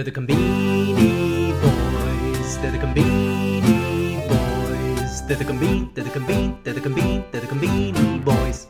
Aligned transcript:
They're 0.00 0.10
the 0.10 0.18
Conbini 0.18 1.52
Boys. 1.60 2.56
They're 2.56 2.70
the 2.70 2.78
Conbini 2.78 4.26
Boys. 4.26 5.26
They're 5.26 5.36
the 5.36 5.44
Conbini. 5.44 5.94
They're 5.94 6.04
the 6.04 6.10
Conbini. 6.10 6.64
They're 6.64 6.72
the 6.72 6.80
Conbini. 6.80 7.30
They're 7.30 7.42
the 7.42 7.46
Conbini 7.46 8.24
Boys. 8.24 8.66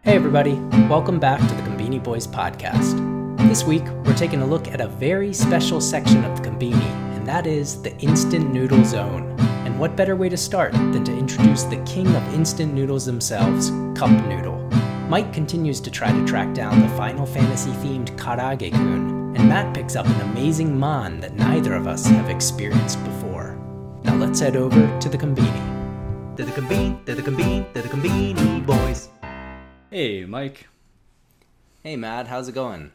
Hey 0.00 0.14
everybody, 0.16 0.54
welcome 0.88 1.20
back 1.20 1.38
to 1.38 1.54
the 1.54 1.60
Conbini 1.60 2.02
Boys 2.02 2.26
podcast. 2.26 2.96
This 3.46 3.64
week 3.64 3.84
we're 4.06 4.16
taking 4.16 4.40
a 4.40 4.46
look 4.46 4.68
at 4.68 4.80
a 4.80 4.88
very 4.88 5.34
special 5.34 5.82
section 5.82 6.24
of 6.24 6.40
the 6.40 6.48
Conbini, 6.48 6.80
and 7.14 7.28
that 7.28 7.46
is 7.46 7.82
the 7.82 7.94
Instant 7.98 8.50
Noodle 8.50 8.86
Zone. 8.86 9.38
And 9.66 9.78
what 9.78 9.96
better 9.96 10.16
way 10.16 10.30
to 10.30 10.38
start 10.38 10.72
than 10.72 11.04
to 11.04 11.14
introduce 11.14 11.64
the 11.64 11.76
king 11.84 12.06
of 12.06 12.34
instant 12.34 12.72
noodles 12.72 13.04
themselves, 13.04 13.68
Cup 13.94 14.12
Noodle. 14.26 14.56
Mike 15.10 15.32
continues 15.32 15.80
to 15.80 15.90
try 15.90 16.10
to 16.10 16.24
track 16.26 16.54
down 16.54 16.80
the 16.80 16.88
Final 16.96 17.24
Fantasy 17.24 17.70
themed 17.70 18.16
Karaage-kun, 18.18 19.07
and 19.38 19.48
Matt 19.48 19.72
picks 19.72 19.94
up 19.94 20.06
an 20.06 20.20
amazing 20.20 20.78
man 20.78 21.20
that 21.20 21.34
neither 21.36 21.74
of 21.74 21.86
us 21.86 22.04
have 22.06 22.28
experienced 22.28 23.02
before. 23.04 23.56
Now 24.02 24.16
let's 24.16 24.40
head 24.40 24.56
over 24.56 24.98
to 24.98 25.08
the 25.08 25.16
Conbini. 25.16 26.36
They're 26.36 26.46
the 26.46 26.52
Conbini, 26.52 27.04
they're 27.04 27.14
the 27.14 27.22
Conbini, 27.22 27.72
they're 27.72 27.84
the 27.84 27.88
Conbini 27.88 28.66
boys. 28.66 29.08
Hey, 29.90 30.24
Mike. 30.24 30.66
Hey 31.84 31.94
Matt, 31.96 32.26
how's 32.26 32.48
it 32.48 32.54
going? 32.54 32.90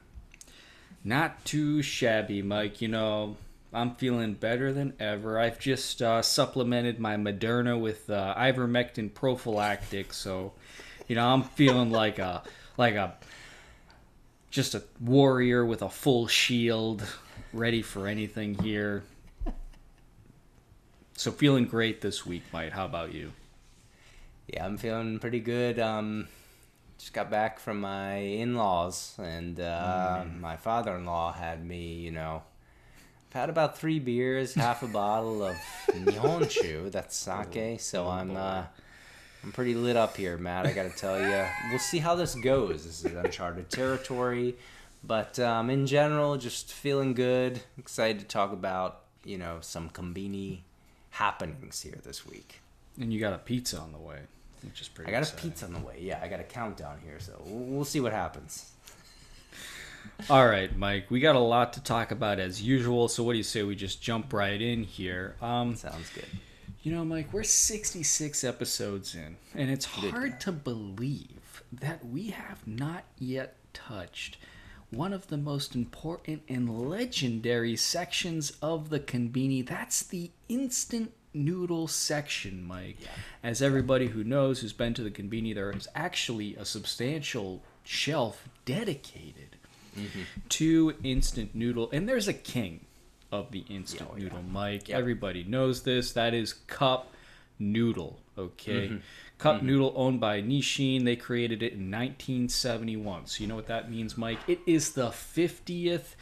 Not 1.03 1.45
too 1.45 1.81
shabby, 1.81 2.41
Mike. 2.41 2.81
You 2.81 2.89
know, 2.89 3.37
I'm 3.71 3.95
feeling 3.95 4.34
better 4.34 4.73
than 4.73 4.93
ever. 4.99 5.39
I've 5.39 5.59
just 5.59 6.01
uh, 6.01 6.21
supplemented 6.21 6.99
my 6.99 7.15
Moderna 7.15 7.79
with 7.79 8.09
uh, 8.09 8.35
ivermectin 8.37 9.13
prophylactic, 9.13 10.13
so 10.13 10.53
you 11.07 11.15
know 11.15 11.27
I'm 11.27 11.43
feeling 11.43 11.89
like 11.89 12.20
a 12.20 12.43
like 12.77 12.95
a 12.95 13.15
just 14.53 14.75
a 14.75 14.84
warrior 15.02 15.66
with 15.66 15.81
a 15.81 15.89
full 15.89 16.27
shield, 16.27 17.03
ready 17.53 17.81
for 17.81 18.07
anything 18.07 18.53
here. 18.53 19.02
So 21.18 21.32
feeling 21.32 21.65
great 21.65 22.01
this 22.01 22.23
week, 22.23 22.43
Mike. 22.54 22.71
How 22.71 22.85
about 22.85 23.13
you? 23.13 23.34
Yeah, 24.48 24.63
I'm 24.63 24.77
feeling 24.77 25.18
pretty 25.18 25.40
good. 25.40 25.79
Um, 25.79 26.27
just 26.99 27.13
got 27.13 27.31
back 27.31 27.59
from 27.59 27.81
my 27.81 28.18
in-laws, 28.18 29.15
and 29.18 29.59
uh, 29.59 30.24
my 30.40 30.55
father-in-law 30.55 31.34
had 31.34 31.65
me, 31.65 31.96
you 31.96 32.12
know, 32.12 32.43
I've 33.29 33.34
had 33.34 33.49
about 33.49 33.79
three 33.79 33.98
beers, 33.98 34.54
half 34.54 34.84
a 34.84 34.87
bottle 34.87 35.43
of 35.43 35.55
Nihonshu, 35.90 36.91
that's 36.91 37.15
sake. 37.15 37.79
So 37.81 38.07
I'm 38.07 38.37
uh, 38.37 38.65
I'm 39.44 39.52
pretty 39.52 39.76
lit 39.76 39.98
up 39.98 40.16
here, 40.16 40.38
Matt. 40.38 40.66
I 40.66 40.72
got 40.72 40.84
to 40.84 40.98
tell 40.98 41.20
you. 41.20 41.46
We'll 41.70 41.80
see 41.80 41.99
how 41.99 42.16
this 42.16 42.34
goes. 42.36 42.86
This 42.86 43.04
is 43.04 43.13
uncharted 43.13 43.70
territory, 43.70 44.55
but 45.04 45.38
um, 45.40 45.70
in 45.70 45.86
general, 45.86 46.38
just 46.38 46.72
feeling 46.72 47.13
good. 47.13 47.62
Excited 47.77 48.20
to 48.20 48.26
talk 48.26 48.54
about 48.54 49.02
you 49.26 49.38
know 49.38 49.58
some 49.62 49.90
Conbini 49.90 50.60
happenings 51.12 51.82
here 51.82 51.99
this 52.04 52.26
week. 52.26 52.62
And 52.99 53.12
you 53.14 53.20
got 53.20 53.34
a 53.34 53.38
pizza 53.38 53.80
on 53.80 53.91
the 53.91 53.98
way, 53.98 54.20
which 54.64 54.80
is 54.80 54.88
pretty. 54.88 55.14
I 55.14 55.20
got 55.20 55.30
a 55.30 55.36
pizza 55.36 55.66
on 55.66 55.74
the 55.74 55.80
way. 55.80 55.98
Yeah, 55.99 56.20
I 56.24 56.30
got 56.30 56.40
a 56.40 56.44
countdown 56.44 56.99
here, 57.04 57.20
so 57.20 57.41
we'll 57.46 57.66
we'll 57.66 57.86
see 57.86 57.99
what 57.99 58.14
happens. 58.14 58.71
All 60.30 60.48
right, 60.48 60.76
Mike. 60.77 61.10
We 61.12 61.20
got 61.20 61.36
a 61.36 61.40
lot 61.40 61.74
to 61.74 61.84
talk 61.84 62.12
about 62.12 62.40
as 62.40 62.62
usual. 62.62 63.10
So 63.10 63.24
what 63.24 63.34
do 63.34 63.38
you 63.38 63.44
say 63.44 63.64
we 63.64 63.76
just 63.76 64.02
jump 64.02 64.31
right 64.31 64.62
in 64.62 64.84
here? 64.84 65.36
Um, 65.41 65.75
Sounds 65.75 66.09
good. 66.14 66.28
You 66.84 66.91
know, 66.91 67.06
Mike, 67.06 67.31
we're 67.31 67.44
66 67.44 68.44
episodes 68.44 69.16
in, 69.16 69.38
and 69.56 69.72
it's 69.72 69.85
hard 69.85 70.41
to 70.41 70.51
believe 70.51 71.63
that 71.72 72.06
we 72.06 72.28
have 72.31 72.67
not 72.67 73.06
yet 73.17 73.56
touched 73.73 74.38
one 74.91 75.13
of 75.13 75.28
the 75.28 75.38
most 75.38 75.75
important 75.75 76.44
and 76.50 76.90
legendary 76.90 77.78
sections 77.78 78.51
of 78.62 78.90
the 78.90 79.00
Conbini. 79.00 79.66
That's 79.66 80.03
the 80.03 80.31
instant 80.50 81.13
noodle 81.34 81.88
section, 81.88 82.67
Mike. 82.67 82.97
As 83.41 83.62
everybody 83.62 84.07
who 84.07 84.25
knows 84.25 84.59
who's 84.59 84.73
been 84.73 84.94
to 84.95 85.03
the 85.03 85.09
Conbini, 85.09 85.56
there 85.56 85.72
is 85.72 85.88
actually 85.96 86.56
a 86.58 86.66
substantial 86.66 87.63
shelf 87.85 88.50
dedicated 88.66 89.56
mm-hmm. 89.97 90.24
to 90.50 90.96
instant 91.02 91.56
noodle, 91.56 91.90
and 91.94 92.09
there's 92.09 92.28
a 92.28 92.34
king 92.34 92.85
of 93.34 93.52
the 93.52 93.66
instant 93.68 94.10
Oh, 94.12 94.16
yeah. 94.16 94.26
noodle, 94.26 94.44
Mike. 94.44 94.90
Yep. 94.90 95.00
Everybody 95.00 95.44
knows 95.44 95.82
this. 95.82 96.14
That 96.14 96.34
is 96.36 96.54
Cup 96.54 97.12
Noodle. 97.58 98.20
Okay, 98.38 98.88
mm-hmm. 98.88 98.98
Cup 99.40 99.58
mm-hmm. 99.58 99.68
Noodle, 99.68 99.94
owned 99.96 100.20
by 100.20 100.42
Nissin. 100.42 101.04
They 101.04 101.16
created 101.16 101.62
it 101.64 101.74
in 101.74 101.90
1971. 101.92 103.26
So 103.28 103.42
you 103.42 103.48
know 103.48 103.56
what 103.56 103.68
that 103.68 103.90
means, 103.90 104.18
Mike? 104.18 104.40
It 104.48 104.60
is 104.68 104.92
the 104.92 105.10
50th 105.10 106.16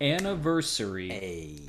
anniversary 0.00 1.08
Hey. 1.10 1.60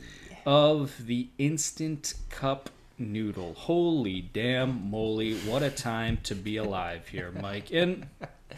of 0.46 1.06
the 1.06 1.28
instant 1.38 2.14
cup 2.30 2.70
noodle. 2.98 3.54
Holy 3.54 4.22
damn 4.22 4.90
moly, 4.90 5.36
what 5.40 5.62
a 5.62 5.70
time 5.70 6.20
to 6.24 6.36
be 6.36 6.58
alive 6.58 7.08
here, 7.10 7.32
Mike. 7.42 7.72
And 7.72 8.08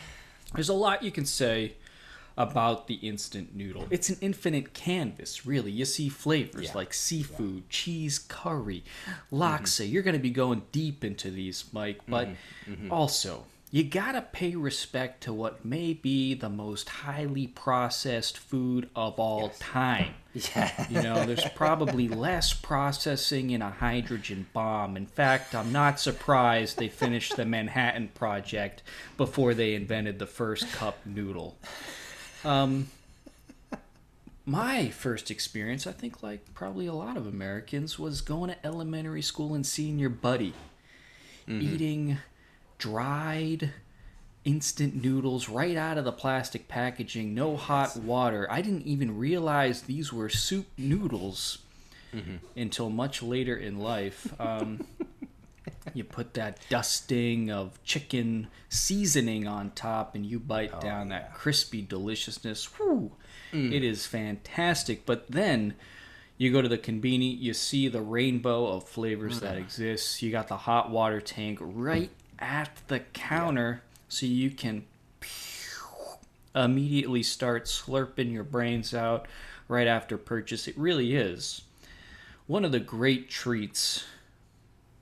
there's 0.54 0.70
a 0.70 0.74
lot 0.74 1.04
you 1.04 1.12
can 1.12 1.26
say 1.26 1.74
about 2.38 2.88
the 2.88 2.96
instant 2.96 3.56
noodle. 3.56 3.88
It's 3.90 4.10
an 4.10 4.18
infinite 4.22 4.74
canvas, 4.74 5.46
really. 5.46 5.72
You 5.72 5.86
see 5.86 6.10
flavors 6.10 6.68
Yeah. 6.68 6.74
like 6.76 6.94
seafood, 6.94 7.70
cheese 7.70 8.20
curry, 8.20 8.84
mm-hmm. 9.06 9.42
laksa. 9.42 9.90
You're 9.90 10.04
going 10.04 10.14
to 10.14 10.20
be 10.20 10.30
going 10.30 10.64
deep 10.72 11.04
into 11.04 11.32
these, 11.32 11.66
Mike, 11.72 12.02
but 12.08 12.28
mm-hmm. 12.28 12.74
Mm-hmm. 12.74 12.92
also 12.92 13.46
you 13.70 13.84
got 13.84 14.14
to 14.14 14.22
pay 14.22 14.56
respect 14.56 15.24
to 15.24 15.34
what 15.34 15.66
may 15.66 15.94
be 15.94 16.34
the 16.34 16.50
most 16.50 16.88
highly 16.88 17.48
processed 17.48 18.38
food 18.38 18.90
of 18.96 19.20
all 19.20 19.50
time. 19.50 20.14
Yeah. 20.56 20.86
You 20.92 21.02
know, 21.02 21.26
there's 21.26 21.50
probably 21.56 22.08
less 22.08 22.54
processing 22.54 23.50
in 23.50 23.64
a 23.64 23.72
hydrogen 23.72 24.46
bomb. 24.54 24.96
In 24.96 25.08
fact, 25.08 25.56
I'm 25.56 25.72
not 25.72 26.00
surprised 26.00 26.78
they 26.78 26.90
finished 26.90 27.36
the 27.38 27.46
Manhattan 27.58 28.10
Project 28.10 28.84
before 29.18 29.56
they 29.56 29.74
invented 29.74 30.20
the 30.20 30.28
first 30.28 30.72
cup 30.72 31.00
noodle. 31.08 31.58
Um, 32.48 32.88
my 34.46 34.90
first 34.90 35.30
experience, 35.30 35.86
I 35.86 35.92
think, 35.92 36.24
like 36.24 36.54
probably 36.54 36.88
a 36.88 36.94
lot 36.94 37.18
of 37.18 37.28
Americans, 37.28 38.00
was 38.00 38.22
going 38.22 38.50
to 38.50 38.66
elementary 38.66 39.22
school 39.22 39.54
and 39.54 39.66
seeing 39.66 40.00
your 40.00 40.10
buddy 40.10 40.54
eating 41.62 42.18
dried 42.78 43.72
instant 44.46 45.02
noodles 45.02 45.50
right 45.50 45.76
out 45.78 45.98
of 45.98 46.06
the 46.06 46.12
plastic 46.12 46.68
packaging, 46.68 47.34
no 47.34 47.56
hot 47.58 47.96
water. 47.98 48.48
I 48.50 48.62
didn't 48.62 48.86
even 48.86 49.18
realize 49.18 49.84
these 49.84 50.12
were 50.14 50.30
soup 50.30 50.68
noodles 50.78 51.60
until 52.56 52.90
much 52.90 53.22
later 53.22 53.56
in 53.56 53.80
life. 53.80 54.34
Um, 54.40 54.86
you 55.94 56.04
put 56.04 56.34
that 56.36 56.60
dusting 56.70 57.52
of 57.52 57.82
chicken 57.84 58.48
seasoning 58.70 59.48
on 59.48 59.72
top, 59.72 60.16
and 60.16 60.26
you 60.26 60.40
bite 60.40 60.72
oh, 60.74 60.80
down 60.80 61.10
that 61.10 61.34
crispy 61.34 61.82
deliciousness. 61.82 62.66
Whew, 62.78 63.12
mm. 63.52 63.74
It 63.74 63.84
is 63.84 64.06
fantastic. 64.06 65.06
But 65.06 65.30
then 65.30 65.76
you 66.38 66.52
go 66.52 66.62
to 66.62 66.70
the 66.70 66.78
conbini, 66.78 67.40
you 67.40 67.54
see 67.54 67.88
the 67.88 68.02
rainbow 68.02 68.68
of 68.68 68.88
flavors 68.88 69.40
that 69.40 69.56
mm. 69.56 69.62
exists. 69.62 70.22
You 70.22 70.32
got 70.32 70.48
the 70.48 70.58
hot 70.58 70.90
water 70.90 71.22
tank 71.22 71.60
right 71.62 72.12
at 72.40 72.78
the 72.88 73.00
counter, 73.00 73.82
so 74.08 74.26
you 74.26 74.52
can 74.52 74.86
immediately 76.56 77.24
start 77.24 77.66
slurping 77.66 78.32
your 78.32 78.44
brains 78.44 78.94
out 78.94 79.28
right 79.68 79.88
after 79.88 80.18
purchase. 80.18 80.68
It 80.68 80.78
really 80.78 81.16
is 81.16 81.62
one 82.48 82.64
of 82.64 82.72
the 82.72 82.80
great 82.80 83.30
treats, 83.30 84.06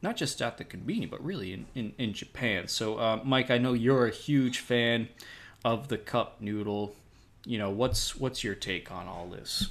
not 0.05 0.15
just 0.15 0.39
at 0.41 0.59
the 0.59 0.63
convenience, 0.63 1.09
but 1.09 1.25
really 1.25 1.51
in, 1.51 1.65
in, 1.73 1.91
in 1.97 2.13
Japan. 2.13 2.67
So, 2.67 2.97
uh, 2.97 3.19
Mike, 3.23 3.49
I 3.49 3.57
know 3.57 3.73
you're 3.73 4.05
a 4.05 4.11
huge 4.11 4.59
fan 4.59 5.09
of 5.65 5.87
the 5.87 5.97
cup 5.97 6.39
noodle. 6.39 6.95
You 7.43 7.57
know, 7.57 7.71
what's 7.71 8.15
what's 8.15 8.43
your 8.43 8.55
take 8.55 8.91
on 8.91 9.07
all 9.07 9.27
this? 9.27 9.69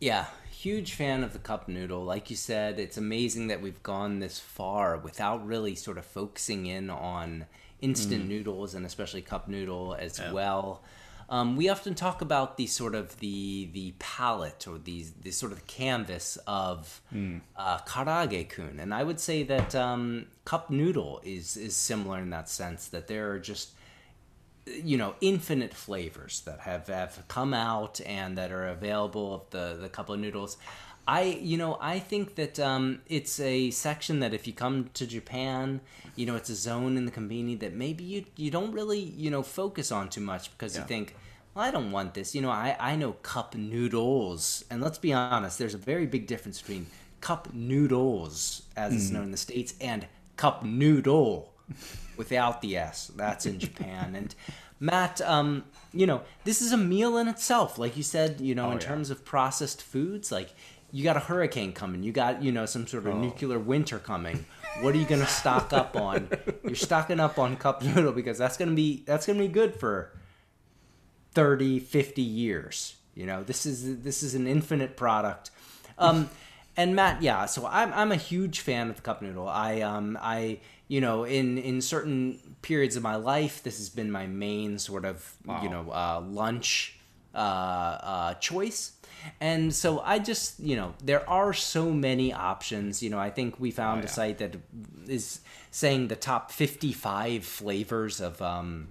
Yeah, 0.00 0.26
huge 0.50 0.94
fan 0.94 1.22
of 1.22 1.34
the 1.34 1.38
cup 1.38 1.68
noodle. 1.68 2.02
Like 2.02 2.30
you 2.30 2.36
said, 2.36 2.80
it's 2.80 2.96
amazing 2.96 3.48
that 3.48 3.60
we've 3.60 3.82
gone 3.82 4.20
this 4.20 4.38
far 4.38 4.96
without 4.96 5.46
really 5.46 5.74
sort 5.74 5.98
of 5.98 6.06
focusing 6.06 6.66
in 6.66 6.88
on 6.88 7.46
instant 7.82 8.28
noodles 8.28 8.74
and 8.74 8.86
especially 8.86 9.20
cup 9.20 9.48
noodle 9.48 9.94
as 9.98 10.20
well. 10.32 10.82
Um, 11.32 11.56
we 11.56 11.70
often 11.70 11.94
talk 11.94 12.20
about 12.20 12.58
the 12.58 12.66
sort 12.66 12.94
of 12.94 13.18
the 13.20 13.70
the 13.72 13.94
palette 13.98 14.68
or 14.68 14.76
these 14.76 15.12
the 15.12 15.30
sort 15.30 15.52
of 15.52 15.66
canvas 15.66 16.36
of 16.46 17.00
uh, 17.56 17.78
karaage 17.86 18.50
kun, 18.50 18.78
and 18.78 18.92
I 18.92 19.02
would 19.02 19.18
say 19.18 19.42
that 19.44 19.74
um, 19.74 20.26
cup 20.44 20.68
noodle 20.68 21.22
is 21.24 21.56
is 21.56 21.74
similar 21.74 22.18
in 22.18 22.28
that 22.30 22.50
sense 22.50 22.86
that 22.88 23.06
there 23.06 23.30
are 23.32 23.38
just 23.38 23.70
you 24.66 24.98
know 24.98 25.14
infinite 25.22 25.72
flavors 25.72 26.42
that 26.42 26.60
have, 26.60 26.88
have 26.88 27.24
come 27.28 27.54
out 27.54 28.02
and 28.04 28.36
that 28.36 28.52
are 28.52 28.68
available 28.68 29.34
of 29.34 29.50
the 29.50 29.78
the 29.80 29.88
couple 29.88 30.14
of 30.14 30.20
noodles 30.20 30.58
i 31.06 31.22
you 31.22 31.56
know 31.56 31.76
i 31.80 31.98
think 31.98 32.34
that 32.36 32.58
um, 32.60 33.00
it's 33.08 33.40
a 33.40 33.70
section 33.70 34.20
that 34.20 34.32
if 34.32 34.46
you 34.46 34.52
come 34.52 34.90
to 34.94 35.06
japan 35.06 35.80
you 36.16 36.26
know 36.26 36.36
it's 36.36 36.50
a 36.50 36.54
zone 36.54 36.96
in 36.96 37.04
the 37.04 37.12
conbini 37.12 37.58
that 37.58 37.72
maybe 37.72 38.04
you 38.04 38.24
you 38.36 38.50
don't 38.50 38.72
really 38.72 39.00
you 39.00 39.30
know 39.30 39.42
focus 39.42 39.90
on 39.90 40.08
too 40.08 40.20
much 40.20 40.50
because 40.52 40.76
you 40.76 40.82
think 40.84 41.14
well, 41.54 41.64
I 41.64 41.70
don't 41.70 41.90
want 41.90 42.14
this. 42.14 42.34
You 42.34 42.40
know, 42.40 42.50
I, 42.50 42.76
I 42.80 42.96
know 42.96 43.12
cup 43.12 43.54
noodles. 43.54 44.64
And 44.70 44.80
let's 44.80 44.98
be 44.98 45.12
honest, 45.12 45.58
there's 45.58 45.74
a 45.74 45.78
very 45.78 46.06
big 46.06 46.26
difference 46.26 46.60
between 46.60 46.86
cup 47.20 47.52
noodles, 47.52 48.62
as 48.76 48.94
it's 48.94 49.10
known 49.10 49.24
in 49.24 49.30
the 49.30 49.36
States, 49.36 49.74
and 49.80 50.06
cup 50.36 50.64
noodle 50.64 51.52
without 52.16 52.62
the 52.62 52.76
S. 52.76 53.10
That's 53.14 53.46
in 53.46 53.58
Japan. 53.58 54.14
And 54.14 54.34
Matt, 54.80 55.20
um, 55.20 55.64
you 55.92 56.06
know, 56.06 56.22
this 56.44 56.62
is 56.62 56.72
a 56.72 56.76
meal 56.76 57.16
in 57.18 57.28
itself. 57.28 57.78
Like 57.78 57.96
you 57.96 58.02
said, 58.02 58.40
you 58.40 58.54
know, 58.54 58.66
in 58.70 58.80
yeah. 58.80 58.86
terms 58.86 59.10
of 59.10 59.24
processed 59.24 59.82
foods, 59.82 60.32
like 60.32 60.54
you 60.92 61.02
got 61.02 61.16
a 61.16 61.20
hurricane 61.20 61.72
coming, 61.72 62.02
you 62.02 62.12
got, 62.12 62.42
you 62.42 62.52
know, 62.52 62.66
some 62.66 62.86
sort 62.86 63.06
of 63.06 63.16
nuclear 63.16 63.58
winter 63.58 63.98
coming. 63.98 64.44
What 64.80 64.94
are 64.94 64.98
you 64.98 65.06
gonna 65.06 65.26
stock 65.26 65.72
up 65.72 65.96
on? 65.96 66.28
You're 66.64 66.74
stocking 66.74 67.18
up 67.18 67.38
on 67.38 67.56
cup 67.56 67.82
noodle 67.82 68.12
because 68.12 68.38
that's 68.38 68.56
gonna 68.58 68.72
be 68.72 69.02
that's 69.06 69.26
gonna 69.26 69.38
be 69.38 69.48
good 69.48 69.74
for 69.74 70.12
30 71.32 71.80
50 71.80 72.22
years. 72.22 72.96
You 73.14 73.26
know 73.26 73.42
this 73.42 73.66
is 73.66 74.02
this 74.02 74.22
is 74.22 74.34
an 74.34 74.46
infinite 74.46 74.96
product. 74.96 75.50
Um 75.98 76.30
and 76.74 76.96
matt 76.96 77.20
yeah 77.20 77.44
so 77.44 77.66
i'm 77.66 77.92
i'm 77.92 78.10
a 78.10 78.16
huge 78.16 78.60
fan 78.60 78.88
of 78.88 78.96
the 78.96 79.02
cup 79.02 79.20
noodle. 79.20 79.46
I 79.48 79.82
um 79.82 80.18
i 80.22 80.58
you 80.88 81.00
know 81.02 81.24
in 81.24 81.58
in 81.58 81.82
certain 81.82 82.38
periods 82.62 82.96
of 82.96 83.02
my 83.02 83.16
life 83.16 83.62
this 83.62 83.76
has 83.76 83.90
been 83.90 84.10
my 84.10 84.26
main 84.26 84.78
sort 84.78 85.04
of 85.04 85.34
you 85.62 85.68
know 85.68 85.90
uh 85.90 86.22
lunch 86.26 86.98
uh 87.34 87.38
uh 87.38 88.34
choice 88.34 88.92
and 89.40 89.72
so 89.74 90.00
i 90.00 90.18
just 90.18 90.58
you 90.60 90.76
know 90.76 90.94
there 91.04 91.28
are 91.30 91.52
so 91.52 91.90
many 91.90 92.32
options 92.32 93.02
you 93.02 93.08
know 93.10 93.18
i 93.18 93.30
think 93.30 93.58
we 93.60 93.70
found 93.70 94.02
Oh, 94.02 94.04
a 94.04 94.08
site 94.08 94.38
that 94.38 94.56
is 95.06 95.40
saying 95.70 96.08
the 96.08 96.16
top 96.16 96.50
55 96.50 97.44
flavors 97.44 98.20
of 98.20 98.40
um 98.42 98.88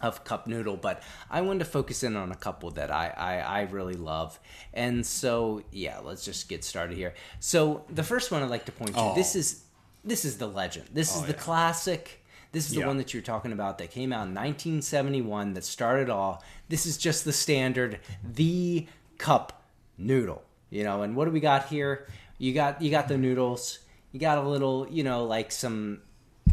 of 0.00 0.24
cup 0.24 0.48
noodle, 0.48 0.76
but 0.76 1.00
I 1.30 1.42
wanted 1.42 1.60
to 1.60 1.64
focus 1.64 2.02
in 2.02 2.16
on 2.16 2.32
a 2.32 2.34
couple 2.34 2.72
that 2.72 2.90
I, 2.90 3.06
I, 3.16 3.34
I 3.38 3.60
really 3.70 3.94
love. 3.94 4.36
And 4.74 5.06
so, 5.06 5.62
yeah, 5.70 6.00
let's 6.00 6.24
just 6.24 6.48
get 6.48 6.64
started 6.64 6.96
here. 6.96 7.14
So 7.38 7.84
the 7.88 8.02
first 8.02 8.32
one 8.32 8.42
I'd 8.42 8.50
like 8.50 8.64
to 8.64 8.72
point 8.72 8.94
to, 8.94 9.00
Oh. 9.00 9.14
this 9.14 9.36
is 9.36 9.62
this 10.04 10.24
is 10.24 10.38
the 10.38 10.48
legend. 10.48 10.88
This 10.92 11.14
is 11.14 11.22
Oh, 11.22 11.26
the 11.26 11.34
yeah. 11.34 11.38
classic. 11.38 12.21
This 12.52 12.68
is 12.68 12.74
the 12.74 12.80
Yeah. 12.80 12.86
one 12.86 12.98
that 12.98 13.12
you're 13.14 13.22
talking 13.22 13.52
about 13.52 13.78
that 13.78 13.90
came 13.90 14.12
out 14.12 14.26
in 14.28 14.34
1971 14.34 15.54
that 15.54 15.64
started 15.64 16.10
all. 16.10 16.42
This 16.68 16.84
is 16.86 16.96
just 16.98 17.24
the 17.24 17.32
standard, 17.32 17.98
the 18.22 18.86
cup 19.18 19.62
noodle. 19.98 20.42
You 20.70 20.84
know, 20.84 21.02
and 21.02 21.16
what 21.16 21.26
do 21.26 21.30
we 21.30 21.40
got 21.40 21.66
here? 21.68 22.06
You 22.38 22.54
got 22.54 22.80
you 22.82 22.90
got 22.90 23.08
the 23.08 23.18
noodles. 23.18 23.78
You 24.12 24.20
got 24.20 24.38
a 24.38 24.42
little, 24.42 24.86
you 24.90 25.02
know, 25.02 25.24
like 25.24 25.50
some, 25.52 26.00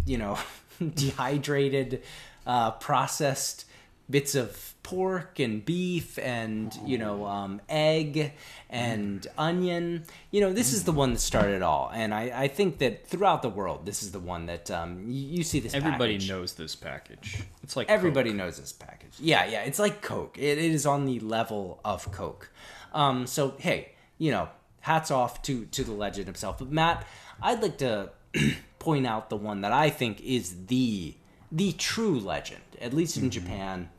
you 0.06 0.18
know, 0.18 0.38
dehydrated, 0.96 2.02
uh, 2.46 2.72
processed 2.72 3.66
bits 4.10 4.34
of 4.36 4.74
pork 4.82 5.40
and 5.40 5.64
beef 5.66 6.18
and 6.18 6.76
you 6.84 6.98
know 6.98 7.26
um, 7.26 7.62
egg 7.70 8.34
and 8.72 9.28
onion 9.38 10.04
you 10.32 10.42
know 10.42 10.52
this 10.52 10.74
is 10.74 10.84
the 10.84 10.92
one 10.92 11.14
that 11.14 11.20
started 11.20 11.56
it 11.58 11.62
all 11.62 11.92
and 11.94 12.12
I, 12.14 12.32
I 12.34 12.48
think 12.48 12.80
that 12.80 13.06
throughout 13.06 13.44
the 13.44 13.50
world 13.50 13.86
this 13.86 14.02
is 14.02 14.12
the 14.12 14.20
one 14.20 14.48
that 14.48 14.72
um, 14.72 15.04
you, 15.08 15.38
you 15.38 15.44
see 15.44 15.60
this 15.60 15.74
Everybody 15.76 16.14
package. 16.14 16.30
knows 16.30 16.54
this 16.54 16.76
package. 16.76 17.44
It's 17.62 17.76
like 17.76 17.88
Everybody 17.90 18.32
Coke. 18.32 18.38
knows 18.38 18.58
this 18.60 18.74
package. 18.74 19.14
Yeah, 19.20 19.46
yeah. 19.46 19.62
It's 19.64 19.78
like 19.80 20.02
Coke. 20.02 20.38
It, 20.40 20.58
it 20.58 20.72
is 20.72 20.86
on 20.88 21.06
the 21.06 21.20
level 21.20 21.80
of 21.86 22.12
Coke. 22.12 22.50
Um, 22.94 23.28
so 23.28 23.54
hey, 23.60 23.92
you 24.18 24.32
know, 24.32 24.50
hats 24.82 25.12
off 25.12 25.44
to 25.44 25.66
to 25.66 25.84
the 25.84 25.92
legend 25.92 26.26
himself. 26.26 26.58
But 26.58 26.72
Matt, 26.72 27.06
I'd 27.42 27.62
like 27.62 27.78
to 27.80 28.10
point 28.80 29.06
out 29.06 29.30
the 29.30 29.38
one 29.38 29.62
that 29.62 29.72
I 29.72 29.92
think 29.92 30.20
is 30.22 30.66
the 30.66 31.16
the 31.52 31.74
true 31.74 32.20
legend, 32.20 32.62
at 32.82 32.94
least 32.94 33.18
in 33.18 33.30
Japan, 33.30 33.90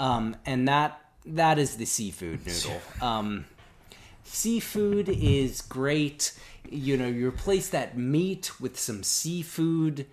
um, 0.00 0.34
and 0.44 0.66
that 0.66 1.00
that 1.26 1.58
is 1.58 1.76
the 1.76 1.84
seafood 1.84 2.44
noodle. 2.46 2.80
Um, 3.02 3.44
seafood 4.24 5.08
is 5.08 5.60
great. 5.60 6.32
You 6.68 6.96
know, 6.96 7.06
you 7.06 7.28
replace 7.28 7.68
that 7.70 7.96
meat 7.96 8.60
with 8.60 8.78
some 8.78 9.02
seafood 9.02 10.06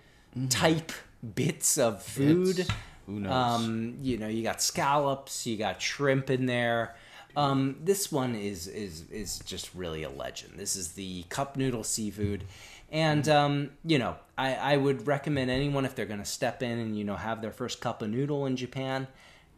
type 0.50 0.92
bits 1.34 1.78
of 1.78 2.02
food. 2.02 2.60
It's- 2.60 2.76
who 3.06 3.20
knows? 3.20 3.32
Um, 3.32 3.96
you 4.02 4.18
know, 4.18 4.28
you 4.28 4.42
got 4.42 4.60
scallops, 4.60 5.46
you 5.46 5.56
got 5.56 5.80
shrimp 5.80 6.28
in 6.28 6.44
there. 6.44 6.94
Um, 7.36 7.76
this 7.82 8.12
one 8.12 8.34
is 8.34 8.66
is 8.66 9.04
is 9.10 9.38
just 9.46 9.74
really 9.74 10.02
a 10.02 10.10
legend. 10.10 10.54
This 10.58 10.76
is 10.76 10.92
the 10.92 11.22
cup 11.30 11.56
noodle 11.56 11.84
seafood, 11.84 12.44
and 12.92 13.26
um, 13.28 13.70
you 13.82 13.98
know, 13.98 14.16
I, 14.36 14.54
I 14.56 14.76
would 14.76 15.06
recommend 15.06 15.50
anyone 15.50 15.86
if 15.86 15.94
they're 15.94 16.04
going 16.04 16.18
to 16.20 16.26
step 16.26 16.62
in 16.62 16.78
and 16.78 16.98
you 16.98 17.04
know 17.04 17.16
have 17.16 17.40
their 17.40 17.50
first 17.52 17.80
cup 17.80 18.02
of 18.02 18.10
noodle 18.10 18.44
in 18.44 18.56
Japan, 18.56 19.06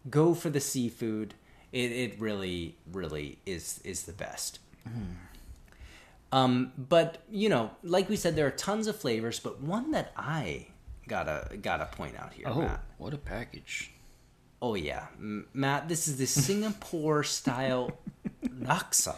go 0.09 0.35
for 0.35 0.49
the 0.51 0.61
seafood. 0.61 1.35
It 1.73 1.93
it 1.93 2.21
really 2.21 2.77
really 2.91 3.39
is 3.47 3.81
is 3.85 4.03
the 4.05 4.13
best. 4.13 4.59
Um, 6.33 6.73
but 6.79 7.19
you 7.31 7.49
know, 7.49 7.71
like 7.83 8.09
we 8.09 8.17
said, 8.17 8.37
there 8.37 8.47
are 8.47 8.51
tons 8.53 8.87
of 8.87 8.97
flavors, 8.97 9.41
but 9.41 9.61
one 9.61 9.91
that 9.93 10.13
I 10.17 10.69
gotta 11.09 11.57
gotta 11.61 11.87
point 11.87 12.15
out 12.19 12.33
here, 12.33 12.47
Oh, 12.49 12.61
Matt. 12.63 12.83
what 12.99 13.13
a 13.15 13.19
package! 13.19 13.91
Oh 14.63 14.75
yeah, 14.75 15.07
M- 15.19 15.47
Matt. 15.53 15.89
This 15.89 16.07
is 16.07 16.19
the 16.19 16.27
Singapore 16.47 17.25
style 17.25 17.91
laksa, 18.45 19.17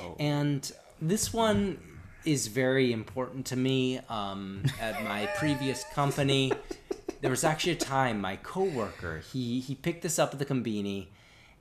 Oh, 0.00 0.16
and 0.18 0.70
this 1.00 1.32
one 1.32 1.78
is 2.24 2.46
very 2.46 2.90
important 2.90 3.44
to 3.46 3.56
me. 3.56 4.00
Um, 4.08 4.62
at 4.80 5.04
my 5.04 5.26
previous 5.36 5.84
company, 5.92 6.52
there 7.24 7.30
was 7.30 7.42
actually 7.42 7.72
a 7.72 7.76
time 7.76 8.20
my 8.20 8.36
coworker 8.36 9.20
he 9.32 9.58
he 9.58 9.74
picked 9.74 10.02
this 10.02 10.18
up 10.18 10.34
at 10.34 10.38
the 10.38 10.44
conbini, 10.44 11.06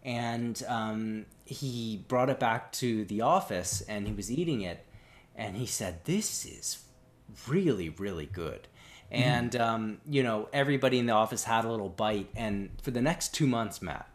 and 0.04 0.62
um, 0.68 1.26
he 1.46 2.04
brought 2.10 2.30
it 2.30 2.38
back 2.38 2.74
to 2.74 3.06
the 3.06 3.22
office, 3.22 3.80
and 3.88 4.06
he 4.06 4.14
was 4.14 4.30
eating 4.30 4.60
it, 4.60 4.86
and 5.38 5.56
he 5.56 5.66
said, 5.66 6.04
"This 6.04 6.46
is 6.46 6.84
really 7.48 7.88
really 7.88 8.26
good." 8.26 8.68
And 9.10 9.56
um, 9.56 10.00
you 10.06 10.22
know, 10.22 10.50
everybody 10.52 11.00
in 11.00 11.06
the 11.06 11.14
office 11.14 11.46
had 11.46 11.64
a 11.64 11.72
little 11.72 11.88
bite, 11.88 12.28
and 12.36 12.70
for 12.82 12.92
the 12.92 13.02
next 13.02 13.34
two 13.34 13.48
months, 13.48 13.82
Matt, 13.82 14.10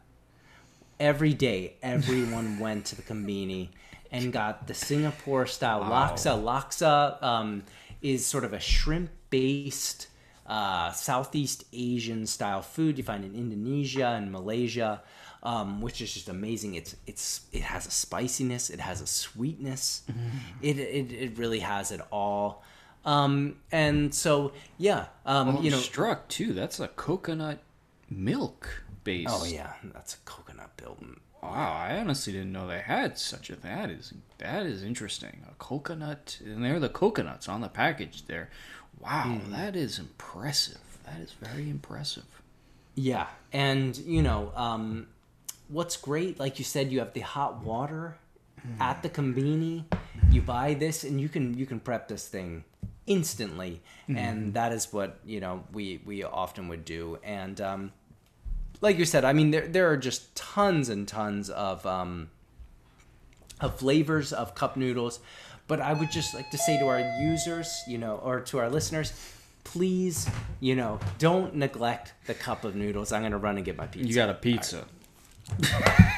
every 1.00 1.32
day 1.32 1.76
everyone 1.82 2.58
went 2.66 2.84
to 2.86 2.94
the 2.94 3.02
conbini 3.02 3.70
and 4.12 4.34
got 4.34 4.66
the 4.66 4.74
Singapore 4.74 5.46
style 5.46 5.80
Wow. 5.80 6.10
laksa. 6.14 6.42
Laksa 6.42 7.22
um, 7.22 7.62
is 8.02 8.26
sort 8.26 8.44
of 8.44 8.52
a 8.52 8.60
shrimp 8.60 9.10
based 9.30 10.08
uh, 10.48 10.90
Southeast 10.92 11.64
Asian 11.72 12.26
style 12.26 12.62
food 12.62 12.96
you 12.98 13.04
find 13.04 13.24
in 13.24 13.34
Indonesia 13.34 14.08
and 14.08 14.32
Malaysia, 14.32 15.02
um, 15.42 15.80
which 15.80 16.00
is 16.00 16.12
just 16.12 16.28
amazing. 16.28 16.74
It's 16.74 16.96
it's 17.06 17.42
it 17.52 17.62
has 17.62 17.86
a 17.86 17.90
spiciness, 17.90 18.70
it 18.70 18.80
has 18.80 19.00
a 19.00 19.06
sweetness, 19.06 20.02
it, 20.62 20.78
it 20.78 21.12
it 21.12 21.38
really 21.38 21.60
has 21.60 21.92
it 21.92 22.00
all. 22.10 22.64
Um, 23.04 23.56
and 23.70 24.12
so 24.14 24.52
yeah, 24.78 25.06
um, 25.26 25.58
I'm 25.58 25.62
you 25.62 25.70
know, 25.70 25.76
struck 25.76 26.28
too. 26.28 26.52
That's 26.52 26.80
a 26.80 26.88
coconut 26.88 27.60
milk 28.10 28.84
base. 29.04 29.28
oh 29.28 29.44
yeah, 29.44 29.74
that's 29.92 30.14
a 30.14 30.18
coconut 30.24 30.76
building. 30.76 31.20
Wow, 31.42 31.72
I 31.72 31.96
honestly 31.98 32.32
didn't 32.32 32.52
know 32.52 32.66
they 32.66 32.80
had 32.80 33.16
such 33.16 33.48
a 33.48 33.56
that 33.56 33.90
is 33.90 34.12
that 34.38 34.66
is 34.66 34.82
interesting. 34.82 35.44
A 35.50 35.54
coconut 35.54 36.38
and 36.44 36.64
there 36.64 36.74
are 36.76 36.80
the 36.80 36.88
coconuts 36.88 37.48
on 37.48 37.60
the 37.60 37.68
package 37.68 38.26
there. 38.26 38.50
Wow, 39.00 39.38
Hmm. 39.44 39.52
that 39.52 39.76
is 39.76 39.98
impressive. 39.98 40.78
That 41.04 41.20
is 41.20 41.32
very 41.40 41.70
impressive. 41.70 42.24
Yeah, 42.94 43.26
and 43.52 43.96
you 43.98 44.22
know, 44.22 44.52
um, 44.56 45.06
what's 45.68 45.96
great, 45.96 46.38
like 46.38 46.58
you 46.58 46.64
said, 46.64 46.90
you 46.90 46.98
have 46.98 47.12
the 47.12 47.20
hot 47.20 47.62
water 47.62 48.16
at 48.80 49.02
the 49.02 49.08
conbini. 49.08 49.84
You 50.30 50.42
buy 50.42 50.74
this, 50.74 51.04
and 51.04 51.20
you 51.20 51.28
can 51.28 51.56
you 51.56 51.64
can 51.64 51.80
prep 51.80 52.08
this 52.08 52.26
thing 52.28 52.64
instantly, 53.06 53.80
and 54.08 54.52
that 54.54 54.72
is 54.72 54.92
what 54.92 55.20
you 55.24 55.40
know 55.40 55.64
we 55.72 56.00
we 56.04 56.24
often 56.24 56.68
would 56.68 56.84
do. 56.84 57.18
And 57.22 57.60
um, 57.60 57.92
like 58.80 58.98
you 58.98 59.04
said, 59.04 59.24
I 59.24 59.32
mean, 59.32 59.52
there 59.52 59.68
there 59.68 59.88
are 59.90 59.96
just 59.96 60.34
tons 60.34 60.88
and 60.88 61.06
tons 61.06 61.48
of 61.50 61.86
um, 61.86 62.30
of 63.60 63.78
flavors 63.78 64.32
of 64.32 64.54
cup 64.54 64.76
noodles. 64.76 65.20
But 65.68 65.80
I 65.80 65.92
would 65.92 66.10
just 66.10 66.34
like 66.34 66.50
to 66.50 66.58
say 66.58 66.78
to 66.78 66.86
our 66.86 67.00
users, 67.20 67.82
you 67.86 67.98
know, 67.98 68.16
or 68.16 68.40
to 68.40 68.58
our 68.58 68.70
listeners, 68.70 69.12
please, 69.64 70.28
you 70.60 70.74
know, 70.74 70.98
don't 71.18 71.54
neglect 71.54 72.14
the 72.26 72.34
cup 72.34 72.64
of 72.64 72.74
noodles. 72.74 73.12
I'm 73.12 73.22
gonna 73.22 73.38
run 73.38 73.56
and 73.56 73.64
get 73.64 73.76
my 73.76 73.86
pizza. 73.86 74.08
You 74.08 74.14
got 74.14 74.30
a 74.30 74.34
pizza. 74.34 74.86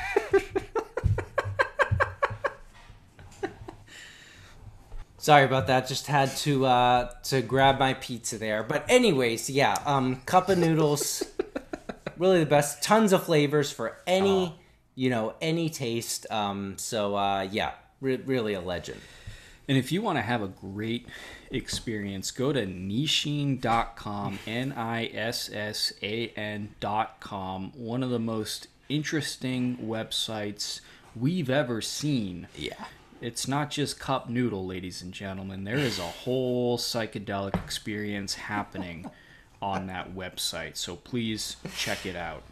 Sorry 5.18 5.44
about 5.44 5.66
that. 5.66 5.86
Just 5.86 6.06
had 6.06 6.34
to 6.38 6.64
uh, 6.64 7.10
to 7.24 7.42
grab 7.42 7.78
my 7.78 7.92
pizza 7.94 8.38
there. 8.38 8.62
But 8.62 8.86
anyways, 8.88 9.50
yeah, 9.50 9.76
um, 9.84 10.22
cup 10.24 10.48
of 10.48 10.56
noodles, 10.56 11.22
really 12.18 12.38
the 12.40 12.46
best. 12.46 12.82
Tons 12.82 13.12
of 13.12 13.24
flavors 13.24 13.70
for 13.70 13.98
any, 14.06 14.58
you 14.94 15.10
know, 15.10 15.34
any 15.42 15.68
taste. 15.68 16.26
Um, 16.30 16.78
so 16.78 17.16
uh, 17.16 17.46
yeah, 17.50 17.72
re- 18.00 18.22
really 18.24 18.54
a 18.54 18.60
legend. 18.62 19.00
And 19.70 19.78
if 19.78 19.92
you 19.92 20.02
want 20.02 20.18
to 20.18 20.22
have 20.22 20.42
a 20.42 20.48
great 20.48 21.06
experience, 21.52 22.32
go 22.32 22.52
to 22.52 22.66
nissin.com, 22.66 24.40
N 24.48 24.72
I 24.72 25.06
S 25.14 25.48
S 25.52 25.92
A 26.02 26.26
N.com. 26.30 27.72
One 27.76 28.02
of 28.02 28.10
the 28.10 28.18
most 28.18 28.66
interesting 28.88 29.76
websites 29.76 30.80
we've 31.14 31.48
ever 31.48 31.80
seen. 31.80 32.48
Yeah. 32.56 32.84
It's 33.20 33.46
not 33.46 33.70
just 33.70 34.00
cup 34.00 34.28
noodle, 34.28 34.66
ladies 34.66 35.02
and 35.02 35.12
gentlemen. 35.12 35.62
There 35.62 35.78
is 35.78 36.00
a 36.00 36.02
whole 36.02 36.76
psychedelic 36.76 37.54
experience 37.54 38.34
happening 38.34 39.08
on 39.62 39.86
that 39.86 40.16
website. 40.16 40.78
So 40.78 40.96
please 40.96 41.58
check 41.76 42.04
it 42.04 42.16
out. 42.16 42.42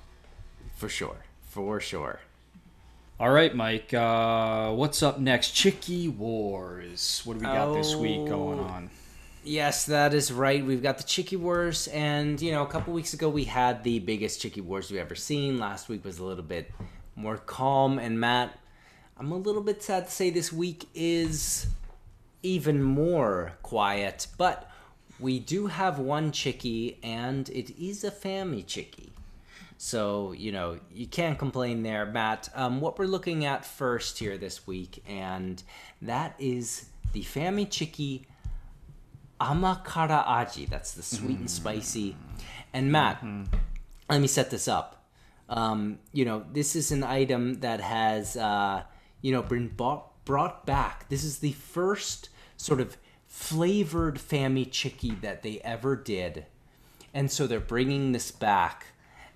For 0.77 0.89
sure. 0.89 1.17
For 1.43 1.81
sure. 1.81 2.21
All 3.21 3.31
right, 3.31 3.55
Mike. 3.55 3.93
Uh, 3.93 4.73
what's 4.73 5.03
up 5.03 5.19
next? 5.19 5.51
Chicky 5.51 6.09
Wars. 6.09 7.23
What 7.25 7.35
do 7.35 7.41
we 7.41 7.47
got 7.47 7.75
this 7.75 7.95
week 7.97 8.27
going 8.29 8.61
Oh. 8.61 8.65
on? 8.65 8.91
Yes, 9.43 9.87
that 9.87 10.15
is 10.15 10.31
right. 10.33 10.65
We've 10.65 10.83
got 10.83 10.99
the 10.99 11.05
Chicky 11.05 11.37
Wars, 11.37 11.89
and 11.89 12.41
you 12.41 12.53
know, 12.53 12.63
a 12.63 12.67
couple 12.67 12.93
weeks 12.93 13.15
ago 13.15 13.29
we 13.29 13.45
had 13.45 13.83
the 13.83 13.99
biggest 14.01 14.41
Chicky 14.41 14.61
Wars 14.61 14.91
we've 14.91 15.01
ever 15.01 15.15
seen. 15.15 15.59
Last 15.59 15.89
week 15.89 16.05
was 16.05 16.19
a 16.19 16.25
little 16.25 16.45
bit 16.45 16.71
more 17.17 17.39
calm, 17.39 17.99
and 17.99 18.21
Matt, 18.21 18.57
I'm 19.17 19.33
a 19.33 19.37
little 19.37 19.63
bit 19.63 19.83
sad 19.83 20.07
to 20.07 20.11
say 20.13 20.31
this 20.31 20.53
week 20.53 20.89
is 20.95 21.67
even 22.43 22.83
more 22.83 23.55
quiet, 23.63 24.29
but 24.37 24.71
we 25.19 25.41
do 25.41 25.67
have 25.67 25.99
one 25.99 26.31
Chicky, 26.31 26.99
and 27.03 27.49
it 27.49 27.71
is 27.83 28.05
a 28.05 28.11
family 28.13 28.63
Chicky. 28.63 29.11
So, 29.81 30.33
you 30.33 30.51
know, 30.51 30.81
you 30.93 31.07
can't 31.07 31.39
complain 31.39 31.85
there, 31.85 32.05
Matt. 32.05 32.49
Um, 32.53 32.81
what 32.81 32.99
we're 32.99 33.07
looking 33.07 33.45
at 33.45 33.65
first 33.65 34.19
here 34.19 34.37
this 34.37 34.67
week, 34.67 35.05
and 35.09 35.63
that 36.03 36.35
is 36.41 36.87
the 37.13 37.23
Family 37.23 37.65
Chicky 37.65 38.27
Amakara 39.41 40.27
Aji. 40.27 40.69
That's 40.69 40.93
the 40.95 41.03
sweet 41.05 41.39
and 41.39 41.49
spicy. 41.49 42.17
And 42.73 42.91
Matt, 42.91 43.25
let 44.11 44.21
me 44.21 44.27
set 44.27 44.51
this 44.51 44.67
up. 44.67 45.07
Um, 45.49 46.01
you 46.13 46.25
know, 46.25 46.45
this 46.53 46.75
is 46.75 46.91
an 46.91 47.05
item 47.05 47.61
that 47.61 47.81
has, 47.81 48.37
uh, 48.37 48.83
you 49.23 49.31
know, 49.31 49.43
been 49.43 49.69
bought, 49.69 50.25
brought 50.25 50.67
back. 50.67 51.09
This 51.09 51.23
is 51.23 51.39
the 51.39 51.53
first 51.53 52.31
sort 52.57 52.81
of 52.81 52.97
flavored 53.29 54.21
Family 54.21 54.65
Chicky 54.65 55.13
that 55.23 55.45
they 55.45 55.61
ever 55.61 55.95
did. 55.95 56.47
And 57.15 57.31
so 57.31 57.47
they're 57.47 57.61
bringing 57.61 58.11
this 58.11 58.33
back 58.33 58.88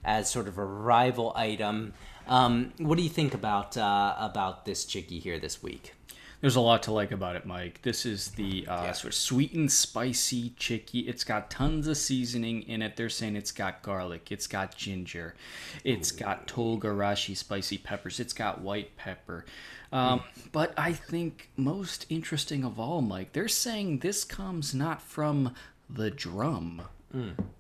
as 0.05 0.31
sort 0.31 0.49
of 0.49 0.59
a 0.59 0.65
rival 0.65 1.33
item. 1.37 1.95
Um, 2.27 2.73
what 2.79 2.97
do 2.97 3.03
you 3.03 3.11
think 3.11 3.35
about 3.35 3.77
uh, 3.77 4.15
about 4.19 4.65
this 4.65 4.85
chicky 4.85 5.19
here 5.19 5.39
this 5.39 5.63
week? 5.63 5.95
There's 6.41 6.57
a 6.57 6.61
lot 6.61 6.83
to 6.85 6.93
like 6.93 7.13
about 7.13 7.37
it, 7.37 7.47
Mike. 7.47 7.83
This 7.83 8.05
is 8.05 8.33
the 8.33 8.67
uh, 8.67 8.93
sort 8.93 9.13
of 9.13 9.15
sweet 9.15 9.53
and 9.53 9.71
spicy 9.71 10.51
chicky. 10.57 11.01
It's 11.01 11.23
got 11.23 11.53
tons 11.53 11.87
of 11.87 11.97
seasoning 11.97 12.63
in 12.63 12.83
it. 12.83 12.97
They're 12.97 13.09
saying 13.11 13.37
it's 13.37 13.53
got 13.53 13.81
garlic, 13.83 14.33
it's 14.33 14.49
got 14.49 14.77
ginger, 14.77 15.37
it's 15.85 16.11
got 16.11 16.49
togarashi 16.49 17.37
spicy 17.37 17.79
peppers, 17.79 18.19
it's 18.19 18.33
got 18.33 18.61
white 18.61 18.97
pepper. 18.97 19.45
Um, 19.93 20.23
But 20.51 20.75
I 20.77 20.93
think 20.95 21.51
most 21.57 22.07
interesting 22.09 22.65
of 22.65 22.81
all, 22.81 23.03
Mike, 23.03 23.35
they're 23.35 23.47
saying 23.47 24.01
this 24.01 24.25
comes 24.25 24.75
not 24.75 25.01
from 25.01 25.55
the 25.89 26.11
drum, 26.11 26.83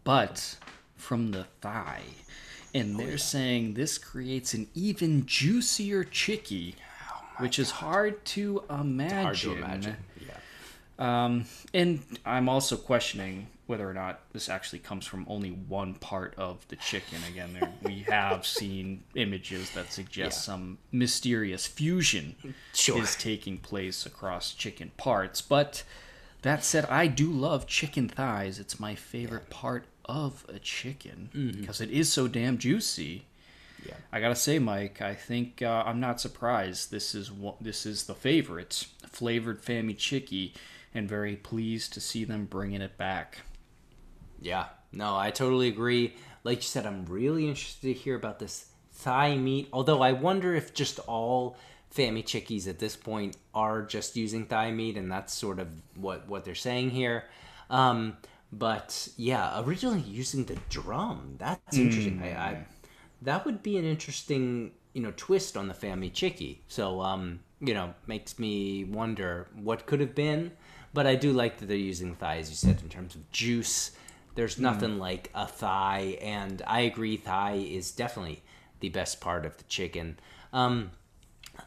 but 0.02 0.56
from 1.02 1.32
the 1.32 1.44
thigh. 1.60 2.02
And 2.74 2.98
they're 2.98 3.18
saying 3.18 3.74
this 3.74 3.98
creates 3.98 4.54
an 4.54 4.68
even 4.74 5.26
juicier 5.26 6.04
chicky, 6.04 6.74
which 7.38 7.58
is 7.58 7.70
hard 7.70 8.24
to 8.26 8.62
imagine. 8.70 9.22
Hard 9.24 9.36
to 9.38 9.52
imagine. 9.52 9.96
Yeah. 10.26 10.36
Um, 10.98 11.44
and 11.74 12.00
I'm 12.24 12.48
also 12.48 12.76
questioning 12.76 13.48
whether 13.66 13.88
or 13.88 13.92
not 13.94 14.20
this 14.32 14.48
actually 14.48 14.78
comes 14.78 15.06
from 15.06 15.24
only 15.28 15.50
one 15.50 15.94
part 15.94 16.34
of 16.38 16.66
the 16.68 16.76
chicken. 16.76 17.18
Again, 17.28 17.52
there, 17.54 17.72
we 17.82 18.00
have 18.08 18.46
seen 18.46 19.02
images 19.16 19.70
that 19.72 19.92
suggest 19.92 20.38
Yeah. 20.38 20.42
some 20.54 20.78
mysterious 20.92 21.66
fusion 21.66 22.36
Sure. 22.72 23.02
is 23.02 23.16
taking 23.16 23.58
place 23.58 24.06
across 24.06 24.54
chicken 24.54 24.92
parts. 24.96 25.42
But 25.42 25.82
that 26.42 26.64
said, 26.64 26.86
I 26.86 27.06
do 27.06 27.30
love 27.30 27.66
chicken 27.66 28.08
thighs. 28.08 28.58
It's 28.58 28.80
my 28.80 28.94
favorite 28.94 29.50
part 29.50 29.84
of 30.04 30.44
a 30.48 30.58
chicken 30.58 31.52
because 31.58 31.80
it 31.80 31.90
is 31.90 32.12
so 32.12 32.28
damn 32.28 32.58
juicy. 32.58 33.26
Yeah. 33.86 33.94
I 34.12 34.20
gotta 34.20 34.36
say, 34.36 34.58
Mike, 34.58 35.02
I 35.02 35.14
think 35.14 35.60
uh, 35.62 35.82
I'm 35.84 36.00
not 36.00 36.20
surprised. 36.20 36.90
This 36.90 37.14
is 37.14 37.32
one, 37.32 37.56
this 37.60 37.84
is 37.84 38.04
the 38.04 38.14
favorite 38.14 38.86
flavored 39.10 39.62
Fammy 39.62 39.96
Chicky, 39.96 40.54
and 40.94 41.08
very 41.08 41.36
pleased 41.36 41.92
to 41.94 42.00
see 42.00 42.24
them 42.24 42.46
bringing 42.46 42.80
it 42.80 42.96
back. 42.96 43.40
Yeah, 44.40 44.66
no, 44.92 45.16
I 45.16 45.30
totally 45.30 45.68
agree. 45.68 46.14
Like 46.44 46.58
you 46.58 46.62
said, 46.62 46.86
I'm 46.86 47.06
really 47.06 47.48
interested 47.48 47.88
to 47.88 47.92
hear 47.92 48.14
about 48.14 48.38
this 48.38 48.66
thigh 48.92 49.36
meat. 49.36 49.68
Although 49.72 50.02
I 50.02 50.12
wonder 50.12 50.54
if 50.54 50.74
just 50.74 50.98
all 51.00 51.56
Fammy 51.94 52.24
Chickies 52.24 52.68
at 52.68 52.78
this 52.78 52.96
point 52.96 53.36
are 53.54 53.82
just 53.82 54.16
using 54.16 54.46
thigh 54.46 54.70
meat, 54.70 54.96
and 54.96 55.10
that's 55.10 55.32
sort 55.32 55.58
of 55.58 55.68
what 55.96 56.28
what 56.28 56.44
they're 56.44 56.54
saying 56.54 56.90
here. 56.90 57.24
Um, 57.70 58.16
but 58.52 59.08
yeah, 59.16 59.62
originally 59.64 60.00
using 60.00 60.44
the 60.44 60.58
drum. 60.68 61.36
That's 61.38 61.76
interesting. 61.76 62.22
I, 62.22 62.28
I 62.28 62.66
that 63.22 63.44
would 63.46 63.62
be 63.62 63.78
an 63.78 63.84
interesting 63.84 64.72
you 64.92 65.02
know 65.02 65.12
twist 65.16 65.56
on 65.56 65.68
the 65.68 65.74
Fammy 65.74 66.12
Chicky. 66.12 66.62
So 66.68 67.00
um, 67.00 67.40
you 67.60 67.74
know, 67.74 67.94
makes 68.06 68.38
me 68.38 68.84
wonder 68.84 69.48
what 69.54 69.86
could 69.86 70.00
have 70.00 70.14
been. 70.14 70.52
But 70.94 71.06
I 71.06 71.14
do 71.14 71.32
like 71.32 71.58
that 71.58 71.66
they're 71.66 71.76
using 71.76 72.14
thigh, 72.14 72.36
as 72.36 72.50
you 72.50 72.56
said, 72.56 72.82
in 72.82 72.90
terms 72.90 73.14
of 73.14 73.30
juice. 73.30 73.92
There's 74.34 74.58
nothing 74.58 74.98
like 74.98 75.30
a 75.34 75.46
thigh, 75.46 76.18
and 76.20 76.60
I 76.66 76.80
agree, 76.80 77.16
thigh 77.16 77.54
is 77.54 77.92
definitely 77.92 78.42
the 78.80 78.88
best 78.90 79.20
part 79.20 79.46
of 79.46 79.56
the 79.56 79.64
chicken. 79.64 80.18
Um, 80.52 80.90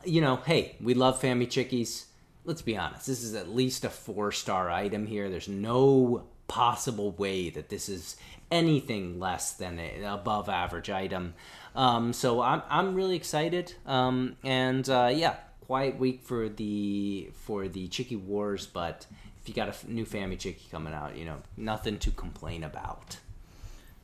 you 0.03 0.21
know, 0.21 0.37
hey, 0.37 0.75
we 0.81 0.93
love 0.93 1.21
Family 1.21 1.47
Chickies. 1.47 2.07
Let's 2.43 2.61
be 2.61 2.77
honest, 2.77 3.07
this 3.07 3.23
is 3.23 3.33
at 3.33 3.49
least 3.49 3.85
a 3.85 3.89
four 3.89 4.31
star 4.31 4.69
item 4.69 5.07
here. 5.07 5.29
There's 5.29 5.47
no 5.47 6.27
possible 6.47 7.11
way 7.11 7.49
that 7.49 7.69
this 7.69 7.89
is 7.89 8.15
anything 8.51 9.19
less 9.19 9.53
than 9.53 9.79
an 9.79 10.03
above 10.03 10.49
average 10.49 10.89
item. 10.89 11.33
Um, 11.75 12.13
so 12.13 12.41
I'm, 12.41 12.61
I'm 12.69 12.95
really 12.95 13.15
excited. 13.15 13.73
Um, 13.85 14.37
and 14.43 14.87
uh, 14.89 15.11
yeah, 15.13 15.35
quiet 15.65 15.97
week 15.97 16.21
for 16.23 16.49
the 16.49 17.29
for 17.33 17.67
the 17.67 17.87
Chicky 17.87 18.15
Wars, 18.15 18.67
but 18.67 19.05
if 19.41 19.49
you 19.49 19.53
got 19.53 19.83
a 19.83 19.91
new 19.91 20.05
Family 20.05 20.37
Chicky 20.37 20.67
coming 20.71 20.93
out, 20.93 21.17
you 21.17 21.25
know, 21.25 21.37
nothing 21.57 21.97
to 21.99 22.11
complain 22.11 22.63
about. 22.63 23.17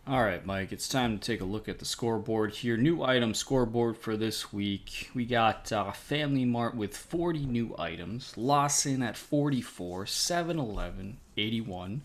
All 0.07 0.24
right, 0.24 0.43
Mike, 0.43 0.71
it's 0.71 0.89
time 0.89 1.19
to 1.19 1.24
take 1.24 1.41
a 1.41 1.45
look 1.45 1.69
at 1.69 1.77
the 1.77 1.86
scoreboard 1.86 2.55
here. 2.55 2.75
New 2.75 3.03
item 3.03 3.36
scoreboard 3.36 3.95
for 3.95 4.17
this 4.17 4.51
week. 4.51 5.12
We 5.13 5.25
got 5.25 5.71
uh, 5.71 5.91
Family 5.91 6.43
Mart 6.43 6.75
with 6.75 6.98
40 6.98 7.45
new 7.45 7.75
items, 7.77 8.36
Lawson 8.36 9.03
at 9.03 9.15
44, 9.15 10.07
7 10.07 10.57
Eleven 10.57 11.17
81, 11.38 12.01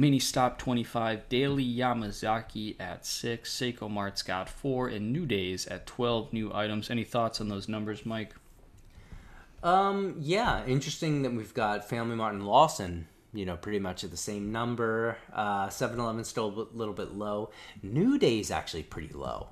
Mini 0.00 0.18
Stop 0.18 0.56
25, 0.56 1.28
Daily 1.28 1.62
Yamazaki 1.62 2.74
at 2.80 3.04
6, 3.04 3.52
Seicomart's 3.52 4.22
got 4.22 4.48
4, 4.48 4.88
and 4.88 5.12
New 5.12 5.26
Days 5.26 5.66
at 5.66 5.86
12 5.86 6.32
new 6.32 6.50
items. 6.54 6.88
Any 6.88 7.04
thoughts 7.04 7.38
on 7.38 7.48
those 7.50 7.68
numbers, 7.68 8.06
Mike? 8.06 8.34
Um, 9.62 10.16
yeah, 10.18 10.64
interesting 10.64 11.20
that 11.20 11.34
we've 11.34 11.52
got 11.52 11.86
Family 11.86 12.16
Mart 12.16 12.32
and 12.32 12.46
Lawson, 12.46 13.08
you 13.34 13.44
know, 13.44 13.58
pretty 13.58 13.78
much 13.78 14.02
at 14.02 14.10
the 14.10 14.16
same 14.16 14.50
number. 14.50 15.18
Uh, 15.34 15.66
7-Eleven 15.66 16.24
still 16.24 16.46
a 16.46 16.74
little 16.74 16.94
bit 16.94 17.12
low. 17.12 17.50
New 17.82 18.18
Day's 18.18 18.50
actually 18.50 18.84
pretty 18.84 19.12
low. 19.12 19.48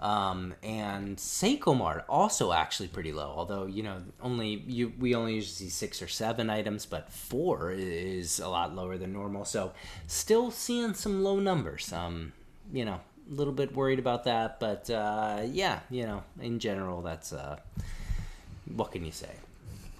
Um, 0.00 0.54
and 0.62 1.16
Seicomart 1.16 2.04
also 2.08 2.52
actually 2.52 2.88
pretty 2.88 3.12
low. 3.12 3.32
Although 3.36 3.66
you 3.66 3.82
know, 3.82 4.02
only 4.20 4.62
you 4.66 4.92
we 4.98 5.14
only 5.14 5.34
usually 5.34 5.68
see 5.68 5.68
six 5.68 6.02
or 6.02 6.08
seven 6.08 6.50
items, 6.50 6.86
but 6.86 7.10
four 7.12 7.72
is 7.72 8.40
a 8.40 8.48
lot 8.48 8.74
lower 8.74 8.98
than 8.98 9.12
normal. 9.12 9.44
So 9.44 9.72
still 10.06 10.50
seeing 10.50 10.94
some 10.94 11.22
low 11.22 11.38
numbers. 11.38 11.92
Um, 11.92 12.32
you 12.72 12.84
know, 12.84 13.00
a 13.30 13.34
little 13.34 13.52
bit 13.52 13.74
worried 13.74 13.98
about 13.98 14.24
that, 14.24 14.60
but 14.60 14.88
uh, 14.90 15.42
yeah, 15.46 15.80
you 15.90 16.04
know, 16.04 16.22
in 16.40 16.58
general, 16.58 17.02
that's 17.02 17.32
uh, 17.32 17.58
what 18.74 18.92
can 18.92 19.04
you 19.04 19.12
say? 19.12 19.30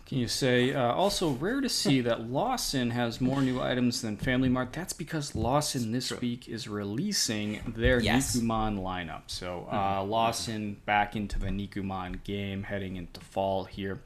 Can 0.07 0.19
you 0.19 0.29
say 0.29 0.75
uh, 0.75 0.93
also 0.93 1.31
rare 1.31 1.63
to 1.63 1.69
see 1.69 2.03
that 2.03 2.29
Lawson 2.29 2.91
has 2.91 3.23
more 3.23 3.41
new 3.41 3.61
items 3.61 4.03
than 4.03 4.19
Family 4.19 4.51
Mart? 4.51 4.73
That's 4.73 4.93
because 4.93 5.35
Lawson 5.35 5.93
this 5.93 6.13
week 6.21 6.47
is 6.47 6.69
releasing 6.69 7.61
their 7.75 8.01
Yes. 8.01 8.37
Nikuman 8.37 8.81
lineup. 8.83 9.23
So 9.29 9.67
uh, 9.73 10.05
Lawson 10.05 10.77
back 10.85 11.17
into 11.17 11.39
the 11.39 11.47
Nikuman 11.47 12.23
game, 12.23 12.65
heading 12.65 12.97
into 12.97 13.21
fall 13.21 13.65
here. 13.65 14.03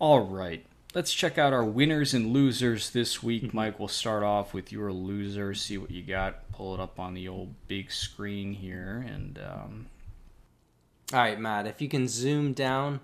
All 0.00 0.20
right, 0.20 0.66
let's 0.92 1.12
check 1.14 1.38
out 1.38 1.52
our 1.52 1.64
winners 1.64 2.14
and 2.14 2.32
losers 2.32 2.90
this 2.90 3.22
week. 3.22 3.54
Mike, 3.54 3.78
we'll 3.78 3.86
start 3.86 4.24
off 4.24 4.52
with 4.52 4.72
your 4.72 4.92
loser. 4.92 5.54
See 5.54 5.78
what 5.78 5.92
you 5.92 6.02
got. 6.02 6.50
Pull 6.52 6.74
it 6.74 6.80
up 6.80 6.98
on 6.98 7.14
the 7.14 7.28
old 7.28 7.54
big 7.68 7.92
screen 7.92 8.54
here, 8.54 9.04
and 9.08 9.38
um, 9.38 9.86
All 11.12 11.20
right, 11.20 11.38
Matt, 11.38 11.68
if 11.68 11.80
you 11.80 11.88
can 11.88 12.08
zoom 12.08 12.52
down 12.54 12.98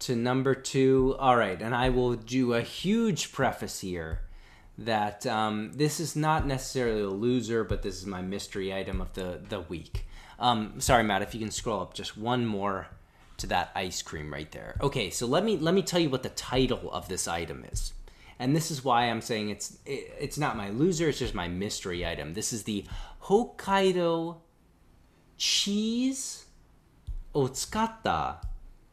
to 0.00 0.16
number 0.16 0.54
two. 0.54 1.16
All 1.18 1.36
right, 1.36 1.60
and 1.60 1.74
I 1.74 1.88
will 1.90 2.14
do 2.14 2.54
a 2.54 2.60
huge 2.60 3.32
preface 3.32 3.80
here 3.80 4.20
that 4.78 5.26
um, 5.26 5.72
this 5.74 5.98
is 5.98 6.14
not 6.14 6.46
necessarily 6.46 7.02
a 7.02 7.08
loser, 7.08 7.64
but 7.64 7.82
this 7.82 7.96
is 7.96 8.06
my 8.06 8.22
mystery 8.22 8.72
item 8.72 9.00
of 9.00 9.12
the, 9.14 9.40
the 9.48 9.60
week. 9.60 10.06
Um, 10.38 10.80
sorry, 10.80 11.02
Matt, 11.02 11.22
if 11.22 11.34
you 11.34 11.40
can 11.40 11.50
scroll 11.50 11.80
up 11.80 11.94
just 11.94 12.16
one 12.16 12.46
more 12.46 12.86
to 13.38 13.46
that 13.48 13.70
ice 13.74 14.02
cream 14.02 14.32
right 14.32 14.50
there. 14.52 14.76
Okay, 14.80 15.10
so 15.10 15.26
let 15.26 15.44
me 15.44 15.56
let 15.56 15.74
me 15.74 15.82
tell 15.82 16.00
you 16.00 16.10
what 16.10 16.22
the 16.22 16.28
title 16.30 16.90
of 16.92 17.08
this 17.08 17.26
item 17.26 17.64
is. 17.72 17.92
And 18.40 18.54
this 18.54 18.70
is 18.70 18.84
why 18.84 19.04
I'm 19.04 19.20
saying 19.20 19.50
it's 19.50 19.78
it, 19.84 20.12
it's 20.18 20.38
not 20.38 20.56
my 20.56 20.70
loser, 20.70 21.08
it's 21.08 21.18
just 21.18 21.34
my 21.34 21.48
mystery 21.48 22.06
item. 22.06 22.34
This 22.34 22.52
is 22.52 22.64
the 22.64 22.84
Hokkaido 23.24 24.36
cheese 25.36 26.46
otsukata 27.34 28.38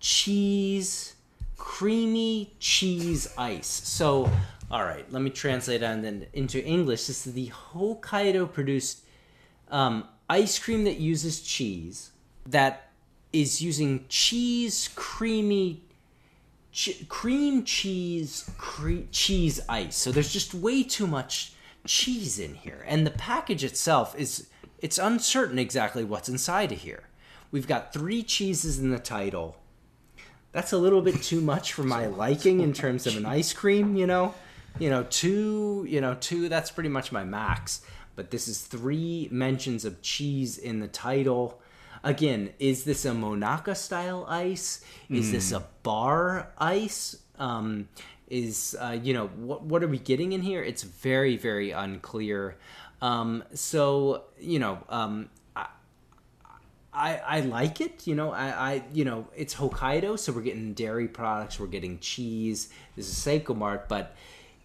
cheese 0.05 1.15
creamy 1.57 2.53
cheese 2.59 3.27
ice. 3.39 3.65
So, 3.65 4.29
all 4.69 4.83
right, 4.83 5.12
let 5.12 5.24
me 5.24 5.31
translate 5.31 5.81
that 5.81 6.00
then 6.03 6.27
into 6.31 6.63
English. 6.63 7.07
This 7.07 7.25
is 7.25 7.33
the 7.33 7.47
Hokkaido 7.47 8.53
produced 8.53 9.00
um, 9.71 10.07
ice 10.29 10.59
cream 10.59 10.83
that 10.83 10.97
uses 10.97 11.41
cheese 11.41 12.12
that 12.45 12.91
is 13.33 13.63
using 13.63 14.05
cheese 14.07 14.91
creamy 14.93 15.81
ch- 16.71 17.07
cream 17.09 17.63
cheese 17.63 18.47
cre- 18.59 19.09
cheese 19.12 19.59
ice. 19.67 19.95
So 19.95 20.12
there's 20.12 20.31
just 20.31 20.53
way 20.53 20.83
too 20.83 21.07
much 21.07 21.53
cheese 21.88 22.38
in 22.38 22.53
here, 22.53 22.85
and 22.88 23.07
the 23.07 23.12
package 23.12 23.63
itself 23.63 24.15
is 24.15 24.50
it's 24.79 25.00
uncertain 25.00 25.57
exactly 25.57 26.03
what's 26.03 26.29
inside 26.29 26.71
of 26.71 26.81
here. 26.81 27.05
We've 27.50 27.67
got 27.67 27.91
three 27.91 28.21
cheeses 28.21 28.77
in 28.77 28.91
the 28.91 29.00
title. 29.00 29.57
That's 30.55 30.71
a 30.71 30.77
little 30.77 31.01
bit 31.01 31.21
too 31.21 31.41
much 31.41 31.74
for 31.74 31.83
my 31.83 32.07
liking 32.24 32.62
in 32.62 32.71
terms 32.71 33.05
of 33.05 33.17
an 33.17 33.25
ice 33.25 33.51
cream, 33.51 33.97
you 33.97 34.07
know. 34.07 34.33
You 34.79 34.89
know, 34.89 35.03
two, 35.03 35.85
you 35.85 36.00
know, 36.00 36.15
two 36.21 36.47
that's 36.47 36.71
pretty 36.71 36.88
much 36.88 37.12
my 37.12 37.25
max. 37.25 37.81
But 38.15 38.31
this 38.31 38.47
is 38.47 38.62
three 38.62 39.27
mentions 39.33 39.83
of 39.83 40.01
cheese 40.01 40.57
in 40.57 40.79
the 40.79 40.88
title. 40.88 41.59
Again, 42.05 42.53
is 42.57 42.85
this 42.85 43.03
a 43.03 43.12
Monaca 43.12 43.75
style 43.75 44.25
ice? 44.29 44.79
Is 45.09 45.29
this 45.33 45.51
a 45.51 45.65
bar 45.83 46.53
ice? 46.57 47.17
Um, 47.38 47.89
is 48.29 48.77
uh, 48.79 48.97
you 49.03 49.13
know 49.13 49.27
what 49.27 49.63
what 49.63 49.83
are 49.83 49.89
we 49.89 50.00
getting 50.00 50.31
in 50.31 50.41
here? 50.41 50.63
It's 50.63 50.83
very 50.83 51.35
very 51.35 51.71
unclear. 51.71 52.55
Um, 53.01 53.43
so 53.53 54.24
you 54.39 54.59
know, 54.59 54.79
um, 54.88 55.29
I, 56.95 57.21
I 57.25 57.39
like 57.41 57.81
it. 57.81 58.07
You 58.07 58.15
know, 58.15 58.31
I, 58.31 58.47
I 58.47 58.83
you 58.93 59.05
know 59.05 59.27
it's 59.35 59.53
Hokkaido, 59.55 60.17
so 60.17 60.31
we're 60.31 60.41
getting 60.41 60.73
dairy 60.73 61.07
products, 61.07 61.59
we're 61.59 61.67
getting 61.67 61.99
cheese. 61.99 62.69
This 62.95 63.09
is 63.09 63.15
Seicomart, 63.15 63.87
but 63.87 64.15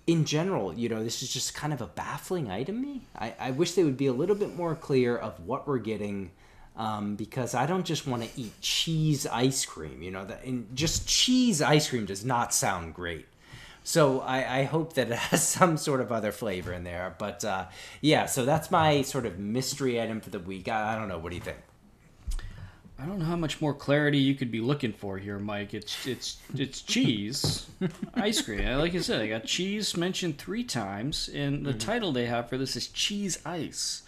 in 0.07 0.25
general, 0.25 0.73
you 0.73 0.89
know, 0.89 1.03
this 1.03 1.23
is 1.23 1.33
just 1.33 1.55
kind 1.55 1.73
of 1.73 1.81
a 1.81 1.87
baffling 1.87 2.51
item. 2.51 2.81
Me, 2.81 3.03
I, 3.17 3.35
I 3.39 3.51
wish 3.51 3.73
they 3.73 3.85
would 3.85 3.97
be 3.97 4.07
a 4.07 4.13
little 4.13 4.37
bit 4.37 4.57
more 4.57 4.75
clear 4.75 5.17
of 5.17 5.39
what 5.47 5.67
we're 5.67 5.79
getting. 5.79 6.31
Um, 6.77 7.17
because 7.17 7.55
I 7.55 7.67
don't 7.67 7.85
just 7.85 8.07
want 8.07 8.23
to 8.23 8.41
eat 8.41 8.59
cheese 8.63 9.27
ice 9.27 9.67
cream, 9.67 10.03
you 10.03 10.11
know, 10.11 10.25
that 10.25 10.45
and 10.45 10.75
just 10.75 11.07
cheese 11.07 11.61
ice 11.61 11.91
cream 11.91 12.07
does 12.07 12.25
not 12.25 12.55
sound 12.55 12.95
great. 12.95 13.27
So 13.83 14.21
I, 14.21 14.61
I 14.61 14.65
hope 14.65 14.95
that 14.95 15.11
it 15.11 15.19
has 15.31 15.47
some 15.47 15.77
sort 15.77 16.01
of 16.01 16.13
other 16.13 16.33
flavor 16.33 16.73
in 16.73 16.85
there. 16.85 17.15
But 17.19 17.45
uh, 17.45 17.67
yeah, 18.01 18.27
so 18.27 18.45
that's 18.45 18.71
my 18.71 19.03
sort 19.03 19.27
of 19.27 19.39
mystery 19.39 20.01
item 20.01 20.21
for 20.21 20.31
the 20.31 20.39
week. 20.39 20.69
I, 20.69 20.95
I 20.95 20.99
don't 20.99 21.09
know. 21.09 21.19
What 21.19 21.31
do 21.31 21.37
you 21.37 21.43
think? 21.43 21.59
I 23.01 23.07
don't 23.07 23.19
know 23.19 23.25
how 23.25 23.37
much 23.37 23.61
more 23.61 23.73
clarity 23.73 24.19
you 24.19 24.35
could 24.35 24.51
be 24.51 24.61
looking 24.61 24.93
for 24.93 25.17
here, 25.19 25.39
Mike. 25.39 25.73
It's 25.75 26.07
it's 26.07 26.39
it's 26.55 26.83
cheese, 26.83 27.67
ice 28.15 28.43
cream. 28.43 28.65
Like 28.79 28.95
I 28.95 29.01
said, 29.01 29.23
I 29.23 29.29
got 29.29 29.45
cheese 29.45 29.97
mentioned 29.97 30.39
three 30.39 30.65
times, 30.65 31.29
and 31.33 31.65
the 31.65 31.73
title 31.73 32.13
they 32.13 32.27
have 32.27 32.49
for 32.49 32.59
this 32.59 32.77
is 32.77 32.89
cheese 32.89 33.39
ice. 33.47 34.03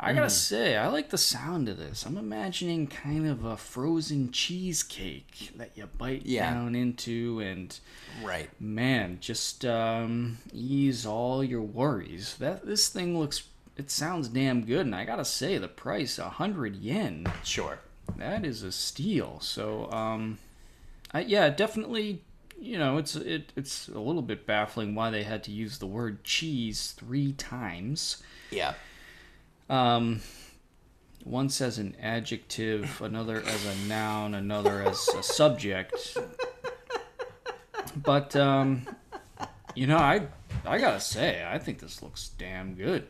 I 0.00 0.14
gotta 0.14 0.30
say, 0.30 0.76
I 0.76 0.88
like 0.88 1.10
the 1.10 1.18
sound 1.18 1.68
of 1.68 1.76
this. 1.78 2.04
I'm 2.06 2.16
imagining 2.16 2.88
kind 2.88 3.28
of 3.28 3.44
a 3.44 3.56
frozen 3.56 4.32
cheesecake 4.32 5.50
that 5.56 5.72
you 5.76 5.86
bite 5.98 6.26
Yeah. 6.26 6.52
down 6.54 6.74
into, 6.74 7.38
and 7.40 7.78
Right. 8.24 8.48
man, 8.60 9.18
just 9.20 9.64
um, 9.64 10.38
ease 10.52 11.06
all 11.06 11.44
your 11.44 11.62
worries. 11.62 12.34
That 12.38 12.66
this 12.66 12.88
thing 12.88 13.16
looks, 13.16 13.44
it 13.76 13.90
sounds 13.92 14.26
damn 14.28 14.64
good, 14.64 14.86
and 14.86 14.94
I 14.94 15.04
gotta 15.04 15.24
say, 15.24 15.58
the 15.58 15.68
price, 15.68 16.18
a 16.18 16.30
hundred 16.30 16.76
yen. 16.76 17.26
Sure. 17.44 17.78
That 18.16 18.44
is 18.44 18.62
a 18.62 18.72
steal. 18.72 19.38
So, 19.40 19.90
um, 19.90 20.38
I, 21.12 21.20
yeah, 21.20 21.48
definitely. 21.48 22.22
You 22.60 22.78
know, 22.78 22.98
it's 22.98 23.16
it, 23.16 23.52
it's 23.56 23.88
a 23.88 23.98
little 23.98 24.22
bit 24.22 24.46
baffling 24.46 24.94
why 24.94 25.10
they 25.10 25.24
had 25.24 25.42
to 25.44 25.50
use 25.50 25.78
the 25.78 25.86
word 25.86 26.22
cheese 26.22 26.92
three 26.92 27.32
times. 27.32 28.22
Yeah. 28.50 28.74
Um, 29.68 30.20
once 31.24 31.60
as 31.60 31.78
an 31.78 31.96
adjective, 32.00 33.00
another 33.00 33.42
as 33.44 33.66
a 33.66 33.88
noun, 33.88 34.34
another 34.34 34.82
as 34.82 35.08
a 35.08 35.22
subject. 35.22 36.16
But 37.96 38.36
um, 38.36 38.86
you 39.74 39.86
know, 39.86 39.98
I 39.98 40.28
I 40.64 40.78
gotta 40.78 41.00
say, 41.00 41.44
I 41.48 41.58
think 41.58 41.80
this 41.80 42.02
looks 42.02 42.30
damn 42.38 42.74
good. 42.74 43.06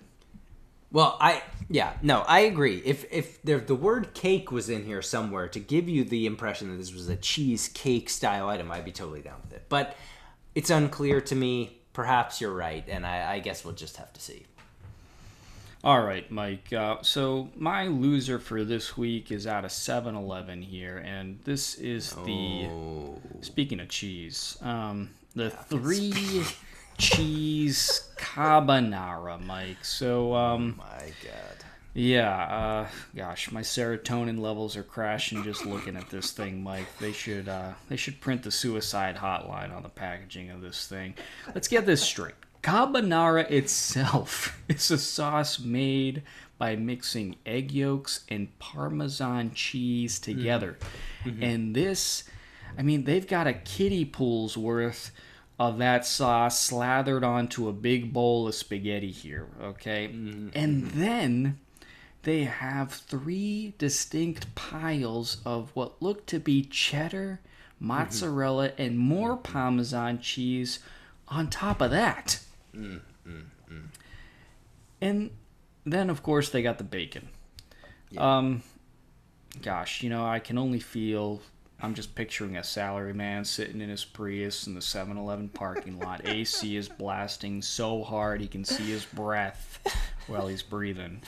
Well, 0.92 1.16
I 1.20 1.42
yeah 1.68 1.94
no, 2.02 2.20
I 2.20 2.40
agree. 2.40 2.82
If 2.84 3.10
if 3.10 3.42
there, 3.42 3.58
the 3.58 3.74
word 3.74 4.14
cake 4.14 4.52
was 4.52 4.68
in 4.68 4.84
here 4.84 5.02
somewhere 5.02 5.48
to 5.48 5.58
give 5.58 5.88
you 5.88 6.04
the 6.04 6.26
impression 6.26 6.70
that 6.70 6.76
this 6.76 6.92
was 6.92 7.08
a 7.08 7.16
cheesecake 7.16 8.10
style 8.10 8.48
item, 8.48 8.70
I'd 8.70 8.84
be 8.84 8.92
totally 8.92 9.22
down 9.22 9.40
with 9.42 9.54
it. 9.54 9.64
But 9.68 9.96
it's 10.54 10.70
unclear 10.70 11.20
to 11.22 11.34
me. 11.34 11.78
Perhaps 11.94 12.40
you're 12.40 12.54
right, 12.54 12.84
and 12.88 13.06
I, 13.06 13.34
I 13.34 13.38
guess 13.38 13.64
we'll 13.64 13.74
just 13.74 13.96
have 13.98 14.12
to 14.14 14.20
see. 14.20 14.46
All 15.84 16.00
right, 16.00 16.30
Mike. 16.30 16.72
Uh, 16.72 16.98
so 17.02 17.50
my 17.56 17.88
loser 17.88 18.38
for 18.38 18.64
this 18.64 18.96
week 18.96 19.32
is 19.32 19.48
out 19.48 19.64
of 19.64 19.72
7-Eleven 19.72 20.62
here, 20.62 20.98
and 20.98 21.40
this 21.44 21.74
is 21.74 22.12
the. 22.24 22.66
Oh. 22.66 23.20
Speaking 23.40 23.80
of 23.80 23.88
cheese, 23.88 24.56
um, 24.62 25.10
the 25.34 25.50
three 25.50 26.44
cheese 26.98 28.08
carbonara, 28.16 29.44
Mike. 29.44 29.84
So, 29.84 30.34
um, 30.34 30.76
My 30.78 31.12
God. 31.22 31.64
yeah, 31.94 32.42
uh, 32.44 32.88
gosh, 33.14 33.50
my 33.50 33.60
serotonin 33.62 34.38
levels 34.40 34.76
are 34.76 34.82
crashing 34.82 35.42
just 35.44 35.66
looking 35.66 35.96
at 35.96 36.08
this 36.10 36.30
thing, 36.30 36.62
Mike. 36.62 36.86
They 37.00 37.12
should, 37.12 37.48
uh, 37.48 37.72
they 37.88 37.96
should 37.96 38.20
print 38.20 38.42
the 38.42 38.50
suicide 38.50 39.16
hotline 39.16 39.74
on 39.74 39.82
the 39.82 39.88
packaging 39.88 40.50
of 40.50 40.60
this 40.60 40.86
thing. 40.86 41.14
Let's 41.54 41.68
get 41.68 41.86
this 41.86 42.02
straight. 42.02 42.34
Carbonara 42.62 43.50
itself 43.50 44.60
is 44.68 44.90
a 44.90 44.98
sauce 44.98 45.58
made 45.58 46.22
by 46.58 46.76
mixing 46.76 47.34
egg 47.44 47.72
yolks 47.72 48.20
and 48.28 48.56
Parmesan 48.60 49.50
cheese 49.52 50.20
together. 50.20 50.78
And 51.40 51.74
this, 51.74 52.22
I 52.78 52.82
mean, 52.82 53.02
they've 53.02 53.26
got 53.26 53.48
a 53.48 53.52
kiddie 53.52 54.04
pool's 54.04 54.56
worth 54.56 55.10
of 55.58 55.78
that 55.78 56.04
sauce 56.04 56.60
slathered 56.60 57.22
onto 57.22 57.68
a 57.68 57.72
big 57.72 58.12
bowl 58.12 58.48
of 58.48 58.54
spaghetti 58.54 59.10
here, 59.10 59.46
okay? 59.62 60.08
Mm-hmm. 60.08 60.48
And 60.54 60.90
then 60.90 61.60
they 62.22 62.44
have 62.44 62.92
three 62.92 63.74
distinct 63.78 64.54
piles 64.54 65.38
of 65.44 65.70
what 65.74 66.02
look 66.02 66.26
to 66.26 66.40
be 66.40 66.62
cheddar, 66.62 67.40
mm-hmm. 67.76 67.86
mozzarella, 67.86 68.72
and 68.78 68.98
more 68.98 69.32
mm-hmm. 69.32 69.52
Parmesan 69.52 70.20
cheese 70.20 70.78
on 71.28 71.48
top 71.48 71.80
of 71.80 71.90
that. 71.90 72.40
And 75.00 75.30
then, 75.84 76.10
of 76.10 76.22
course, 76.22 76.48
they 76.50 76.62
got 76.62 76.78
the 76.78 76.84
bacon. 76.84 77.28
Um, 78.16 78.62
gosh, 79.62 80.02
you 80.02 80.10
know, 80.10 80.24
I 80.24 80.38
can 80.38 80.58
only 80.58 80.80
feel. 80.80 81.40
I'm 81.82 81.94
just 81.94 82.14
picturing 82.14 82.56
a 82.56 82.62
salary 82.62 83.12
man 83.12 83.44
sitting 83.44 83.80
in 83.80 83.90
his 83.90 84.04
Prius 84.04 84.68
in 84.68 84.74
the 84.74 84.80
7 84.80 85.16
Eleven 85.16 85.48
parking 85.48 85.98
lot. 85.98 86.20
AC 86.24 86.76
is 86.76 86.88
blasting 86.88 87.60
so 87.60 88.04
hard 88.04 88.40
he 88.40 88.46
can 88.46 88.64
see 88.64 88.84
his 88.84 89.04
breath 89.04 89.80
while 90.28 90.46
he's 90.46 90.62
breathing. 90.62 91.22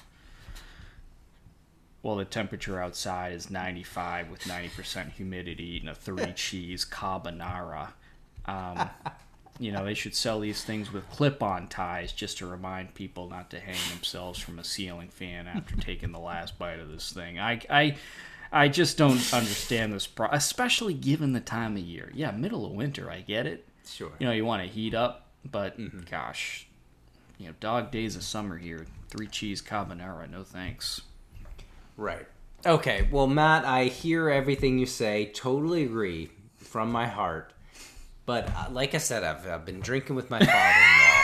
Well, 2.04 2.16
the 2.16 2.24
temperature 2.24 2.80
outside 2.80 3.32
is 3.32 3.50
95 3.50 4.30
with 4.30 4.42
90% 4.42 5.12
humidity 5.12 5.64
eating 5.64 5.88
a 5.88 5.94
three 5.94 6.32
cheese 6.36 6.84
carbonara. 6.84 7.88
Um, 8.46 8.90
you 9.58 9.72
know, 9.72 9.84
they 9.84 9.94
should 9.94 10.14
sell 10.14 10.38
these 10.38 10.62
things 10.62 10.92
with 10.92 11.08
clip 11.10 11.42
on 11.42 11.66
ties 11.66 12.12
just 12.12 12.38
to 12.38 12.46
remind 12.46 12.94
people 12.94 13.28
not 13.28 13.50
to 13.50 13.58
hang 13.58 13.78
themselves 13.90 14.38
from 14.38 14.58
a 14.58 14.64
ceiling 14.64 15.08
fan 15.08 15.48
after 15.48 15.76
taking 15.76 16.12
the 16.12 16.18
last 16.18 16.58
bite 16.58 16.78
of 16.78 16.90
this 16.90 17.12
thing. 17.12 17.40
I, 17.40 17.60
I, 17.70 17.96
I 18.54 18.68
just 18.68 18.96
don't 18.96 19.34
understand 19.34 19.92
this, 19.92 20.06
pro- 20.06 20.28
especially 20.30 20.94
given 20.94 21.32
the 21.32 21.40
time 21.40 21.76
of 21.76 21.82
year. 21.82 22.12
Yeah, 22.14 22.30
middle 22.30 22.64
of 22.64 22.70
winter, 22.72 23.10
I 23.10 23.20
get 23.20 23.46
it. 23.46 23.66
Sure. 23.84 24.12
You 24.20 24.26
know, 24.26 24.32
you 24.32 24.44
want 24.44 24.62
to 24.62 24.68
heat 24.68 24.94
up, 24.94 25.26
but 25.44 25.76
gosh, 26.08 26.68
you 27.36 27.48
know, 27.48 27.54
dog 27.58 27.90
days 27.90 28.14
of 28.14 28.22
summer 28.22 28.56
here. 28.56 28.86
Three 29.08 29.26
cheese 29.26 29.60
carbonara, 29.60 30.30
no 30.30 30.44
thanks. 30.44 31.00
Right. 31.96 32.26
Okay. 32.64 33.08
Well, 33.10 33.26
Matt, 33.26 33.64
I 33.64 33.86
hear 33.86 34.30
everything 34.30 34.78
you 34.78 34.86
say. 34.86 35.26
Totally 35.34 35.82
agree 35.82 36.30
from 36.56 36.92
my 36.92 37.06
heart. 37.06 37.52
But 38.24 38.48
uh, 38.56 38.66
like 38.70 38.94
I 38.94 38.98
said, 38.98 39.24
I've, 39.24 39.46
I've 39.48 39.64
been 39.64 39.80
drinking 39.80 40.16
with 40.16 40.30
my 40.30 40.38
father-in-law, 40.38 41.22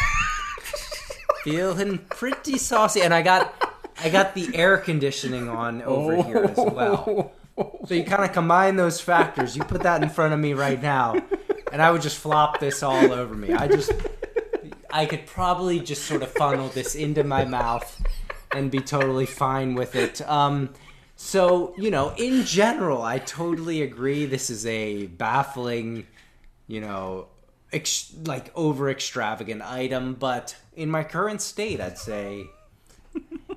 feeling 1.44 1.98
pretty 2.10 2.58
saucy, 2.58 3.00
and 3.00 3.14
I 3.14 3.22
got 3.22 3.69
I 4.02 4.08
got 4.08 4.34
the 4.34 4.54
air 4.54 4.78
conditioning 4.78 5.48
on 5.48 5.82
over 5.82 6.22
here 6.22 6.44
as 6.44 6.56
well. 6.56 7.32
So 7.86 7.94
you 7.94 8.04
kind 8.04 8.24
of 8.24 8.32
combine 8.32 8.76
those 8.76 9.00
factors. 9.00 9.56
You 9.56 9.62
put 9.64 9.82
that 9.82 10.02
in 10.02 10.08
front 10.08 10.32
of 10.32 10.40
me 10.40 10.54
right 10.54 10.80
now, 10.80 11.14
and 11.72 11.82
I 11.82 11.90
would 11.90 12.00
just 12.00 12.18
flop 12.18 12.58
this 12.58 12.82
all 12.82 13.12
over 13.12 13.34
me. 13.34 13.52
I 13.52 13.68
just, 13.68 13.92
I 14.90 15.04
could 15.04 15.26
probably 15.26 15.80
just 15.80 16.04
sort 16.04 16.22
of 16.22 16.32
funnel 16.32 16.68
this 16.68 16.94
into 16.94 17.22
my 17.22 17.44
mouth 17.44 18.02
and 18.54 18.70
be 18.70 18.80
totally 18.80 19.26
fine 19.26 19.74
with 19.74 19.94
it. 19.94 20.22
Um, 20.28 20.70
so 21.16 21.74
you 21.76 21.90
know, 21.90 22.14
in 22.16 22.44
general, 22.44 23.02
I 23.02 23.18
totally 23.18 23.82
agree. 23.82 24.24
This 24.24 24.48
is 24.48 24.64
a 24.64 25.06
baffling, 25.06 26.06
you 26.66 26.80
know, 26.80 27.26
ex- 27.72 28.14
like 28.24 28.50
over 28.54 28.88
extravagant 28.88 29.60
item, 29.62 30.14
but 30.14 30.56
in 30.74 30.90
my 30.90 31.04
current 31.04 31.42
state, 31.42 31.80
I'd 31.80 31.98
say 31.98 32.46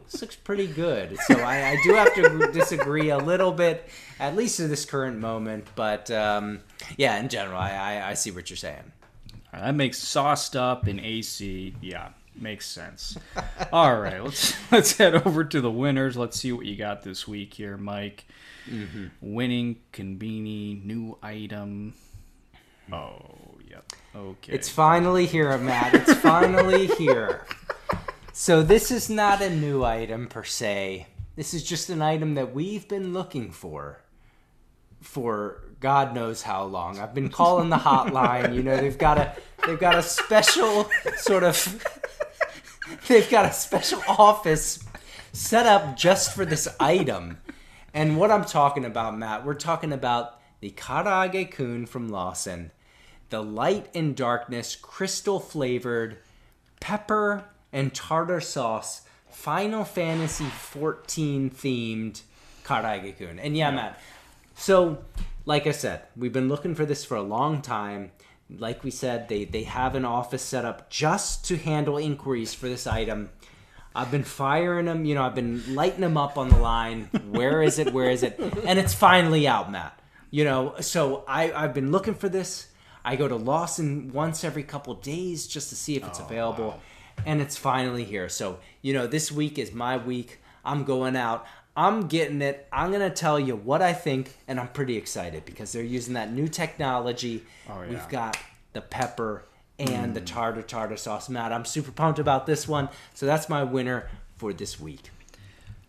this 0.05 0.21
looks 0.21 0.35
pretty 0.35 0.67
good. 0.67 1.17
So 1.27 1.39
I, 1.39 1.71
I 1.71 1.77
do 1.83 1.93
have 1.93 2.13
to 2.15 2.51
disagree 2.51 3.09
a 3.09 3.17
little 3.17 3.51
bit, 3.51 3.89
at 4.19 4.35
least 4.35 4.59
at 4.59 4.69
this 4.69 4.85
current 4.85 5.19
moment. 5.19 5.67
But 5.75 6.09
um, 6.11 6.61
yeah, 6.97 7.17
in 7.17 7.29
general, 7.29 7.57
I, 7.57 7.71
I, 7.71 8.09
I 8.09 8.13
see 8.13 8.31
what 8.31 8.49
you're 8.49 8.57
saying. 8.57 8.91
That 9.51 9.75
makes 9.75 9.99
sauced 9.99 10.55
up 10.55 10.87
in 10.87 10.99
AC. 10.99 11.75
Yeah, 11.81 12.09
makes 12.35 12.65
sense. 12.65 13.17
All 13.71 13.99
right, 13.99 14.23
let's 14.23 14.55
let's 14.71 14.97
head 14.97 15.15
over 15.27 15.43
to 15.43 15.61
the 15.61 15.71
winners. 15.71 16.17
Let's 16.17 16.39
see 16.39 16.51
what 16.51 16.65
you 16.65 16.75
got 16.75 17.03
this 17.03 17.27
week 17.27 17.53
here, 17.53 17.77
Mike. 17.77 18.25
Mm-hmm. 18.69 19.07
Winning 19.21 19.81
Conbini 19.91 20.83
new 20.83 21.17
item. 21.21 21.93
Oh, 22.91 23.55
yep. 23.69 23.91
Okay. 24.15 24.53
It's 24.53 24.69
finally 24.69 25.25
here, 25.25 25.57
Matt. 25.57 25.93
It's 25.93 26.13
finally 26.15 26.87
here. 26.87 27.45
So 28.35 28.63
this 28.63 28.89
is 28.89 29.11
not 29.11 29.43
a 29.43 29.49
new 29.51 29.83
item 29.83 30.25
per 30.25 30.43
se. 30.43 31.05
This 31.35 31.53
is 31.53 31.63
just 31.63 31.91
an 31.91 32.01
item 32.01 32.33
that 32.33 32.51
we've 32.51 32.87
been 32.87 33.13
looking 33.13 33.51
for 33.51 34.01
for 35.01 35.61
God 35.79 36.15
knows 36.15 36.41
how 36.41 36.63
long. 36.63 36.99
I've 36.99 37.13
been 37.13 37.29
calling 37.29 37.69
the 37.69 37.77
hotline. 37.77 38.55
You 38.55 38.63
know, 38.63 38.75
they've 38.75 38.97
got 38.97 39.19
a 39.19 39.35
they've 39.67 39.79
got 39.79 39.99
a 39.99 40.01
special 40.01 40.89
sort 41.17 41.43
of 41.43 41.85
they've 43.07 43.29
got 43.29 43.45
a 43.45 43.53
special 43.53 44.01
office 44.07 44.83
set 45.31 45.67
up 45.67 45.95
just 45.95 46.33
for 46.33 46.43
this 46.43 46.67
item. 46.79 47.37
And 47.93 48.17
what 48.17 48.31
I'm 48.31 48.45
talking 48.45 48.83
about, 48.83 49.15
Matt, 49.15 49.45
we're 49.45 49.53
talking 49.53 49.93
about 49.93 50.39
the 50.59 50.71
Karaage 50.71 51.51
Kun 51.51 51.85
from 51.85 52.09
Lawson, 52.09 52.71
the 53.29 53.43
light 53.43 53.89
and 53.93 54.15
darkness 54.15 54.75
crystal 54.75 55.39
flavored 55.39 56.17
pepper 56.79 57.45
and 57.73 57.93
tartar 57.93 58.39
sauce 58.39 59.01
Final 59.33 59.83
Fantasy 59.83 60.45
14 60.45 61.49
themed 61.49 62.21
Karaage 62.63 63.17
Kun. 63.17 63.39
And 63.39 63.57
yeah, 63.57 63.71
Matt. 63.71 63.99
So, 64.55 64.99
like 65.45 65.67
I 65.67 65.71
said, 65.71 66.03
we've 66.15 66.31
been 66.31 66.47
looking 66.47 66.75
for 66.75 66.85
this 66.85 67.03
for 67.03 67.17
a 67.17 67.21
long 67.21 67.61
time. 67.61 68.11
Like 68.49 68.83
we 68.83 68.91
said, 68.91 69.27
they, 69.27 69.45
they 69.45 69.63
have 69.63 69.95
an 69.95 70.05
office 70.05 70.43
set 70.43 70.63
up 70.63 70.89
just 70.89 71.45
to 71.45 71.57
handle 71.57 71.97
inquiries 71.97 72.53
for 72.53 72.69
this 72.69 72.85
item. 72.85 73.31
I've 73.95 74.11
been 74.11 74.23
firing 74.23 74.85
them, 74.85 75.05
you 75.05 75.15
know, 75.15 75.23
I've 75.23 75.35
been 75.35 75.75
lighting 75.75 76.01
them 76.01 76.17
up 76.17 76.37
on 76.37 76.49
the 76.49 76.57
line. 76.57 77.09
Where 77.29 77.61
is 77.61 77.79
it? 77.79 77.91
Where 77.91 78.09
is 78.09 78.23
it? 78.23 78.39
And 78.65 78.79
it's 78.79 78.93
finally 78.93 79.47
out, 79.47 79.71
Matt. 79.71 79.99
You 80.31 80.45
know, 80.45 80.75
so 80.79 81.23
I, 81.27 81.51
I've 81.51 81.73
been 81.73 81.91
looking 81.91 82.15
for 82.15 82.29
this. 82.29 82.67
I 83.05 83.15
go 83.15 83.27
to 83.27 83.35
Lawson 83.35 84.11
once 84.13 84.43
every 84.43 84.63
couple 84.63 84.93
days 84.95 85.47
just 85.47 85.69
to 85.69 85.75
see 85.75 85.95
if 85.95 86.07
it's 86.07 86.19
oh, 86.19 86.25
available. 86.25 86.79
And 87.25 87.41
it's 87.41 87.57
finally 87.57 88.03
here. 88.03 88.29
So, 88.29 88.59
you 88.81 88.93
know, 88.93 89.07
this 89.07 89.31
week 89.31 89.57
is 89.57 89.71
my 89.71 89.97
week. 89.97 90.39
I'm 90.65 90.83
going 90.83 91.15
out. 91.15 91.45
I'm 91.75 92.07
getting 92.07 92.41
it. 92.41 92.67
I'm 92.71 92.91
going 92.91 93.01
to 93.01 93.09
tell 93.09 93.39
you 93.39 93.55
what 93.55 93.81
I 93.81 93.93
think. 93.93 94.35
And 94.47 94.59
I'm 94.59 94.67
pretty 94.69 94.97
excited 94.97 95.45
because 95.45 95.71
they're 95.71 95.83
using 95.83 96.13
that 96.13 96.31
new 96.31 96.47
technology. 96.47 97.43
Oh, 97.69 97.81
yeah. 97.81 97.89
We've 97.89 98.09
got 98.09 98.37
the 98.73 98.81
pepper 98.81 99.45
and 99.79 100.13
the 100.13 100.21
mm. 100.21 100.25
tartar 100.25 100.61
tartar 100.61 100.97
sauce. 100.97 101.29
Matt, 101.29 101.51
I'm 101.51 101.65
super 101.65 101.91
pumped 101.91 102.19
about 102.19 102.45
this 102.45 102.67
one. 102.67 102.89
So 103.13 103.25
that's 103.25 103.49
my 103.49 103.63
winner 103.63 104.09
for 104.35 104.53
this 104.53 104.79
week. 104.79 105.09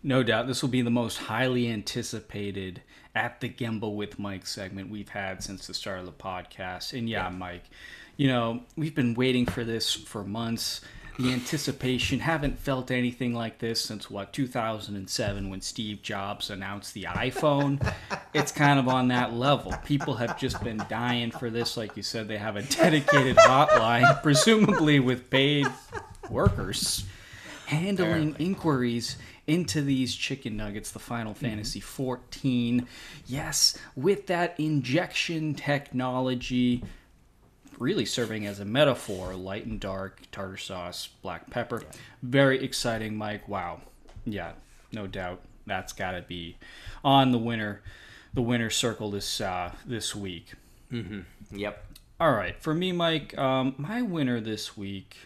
No 0.01 0.21
doubt, 0.21 0.47
this 0.47 0.61
will 0.61 0.69
be 0.69 0.83
the 0.83 0.91
most 0.91 1.17
highly 1.17 1.67
anticipated 1.67 2.81
at 3.15 3.41
the 3.41 3.49
Gimbal 3.49 3.95
with 3.95 4.19
Mike 4.19 4.45
segment 4.45 4.91
we've 4.91 5.09
had 5.09 5.41
since 5.41 5.65
the 5.65 5.73
start 5.73 5.99
of 5.99 6.05
the 6.05 6.11
podcast. 6.11 6.97
And 6.97 7.09
yeah, 7.09 7.29
Mike, 7.29 7.63
you 8.17 8.27
know, 8.27 8.61
we've 8.75 8.93
been 8.93 9.15
waiting 9.15 9.45
for 9.45 9.63
this 9.63 9.93
for 9.93 10.23
months. 10.23 10.81
The 11.17 11.31
anticipation, 11.31 12.19
haven't 12.19 12.59
felt 12.59 12.91
anything 12.91 13.33
like 13.33 13.59
this 13.59 13.81
since 13.81 14.09
what, 14.09 14.33
2007 14.33 15.49
when 15.49 15.61
Steve 15.61 16.01
Jobs 16.01 16.49
announced 16.49 16.93
the 16.93 17.03
iPhone. 17.03 17.93
it's 18.33 18.51
kind 18.51 18.79
of 18.79 18.87
on 18.87 19.07
that 19.07 19.33
level. 19.33 19.73
People 19.85 20.15
have 20.15 20.37
just 20.37 20.61
been 20.63 20.83
dying 20.89 21.31
for 21.31 21.49
this. 21.49 21.77
Like 21.77 21.95
you 21.95 22.03
said, 22.03 22.27
they 22.27 22.37
have 22.37 22.57
a 22.57 22.63
dedicated 22.63 23.37
hotline, 23.37 24.21
presumably 24.23 24.99
with 24.99 25.29
paid 25.29 25.67
workers 26.29 27.05
handling 27.67 28.35
inquiries 28.39 29.17
into 29.47 29.81
these 29.81 30.15
chicken 30.15 30.57
nuggets, 30.57 30.91
the 30.91 30.99
Final 30.99 31.33
mm-hmm. 31.33 31.45
Fantasy 31.45 31.79
14. 31.79 32.87
Yes, 33.27 33.77
with 33.95 34.27
that 34.27 34.59
injection 34.59 35.53
technology 35.53 36.83
really 37.79 38.05
serving 38.05 38.45
as 38.45 38.59
a 38.59 38.65
metaphor 38.65 39.35
light 39.35 39.65
and 39.65 39.79
dark, 39.79 40.21
tartar 40.31 40.57
sauce, 40.57 41.09
black 41.21 41.49
pepper. 41.49 41.83
Very 42.21 42.63
exciting, 42.63 43.15
Mike. 43.15 43.47
Wow. 43.47 43.81
Yeah, 44.25 44.53
no 44.91 45.07
doubt. 45.07 45.41
That's 45.65 45.93
got 45.93 46.11
to 46.11 46.21
be 46.21 46.57
on 47.03 47.31
the 47.31 47.37
winner 47.37 47.81
the 48.35 48.41
winner 48.41 48.69
circle 48.69 49.11
this 49.11 49.41
uh, 49.41 49.71
this 49.85 50.15
week. 50.15 50.53
Yep. 51.51 51.85
All 52.19 52.31
right, 52.31 52.61
for 52.61 52.73
me, 52.73 52.91
Mike, 52.91 53.37
um, 53.37 53.75
my 53.77 54.01
winner 54.01 54.39
this 54.39 54.77
week, 54.77 55.17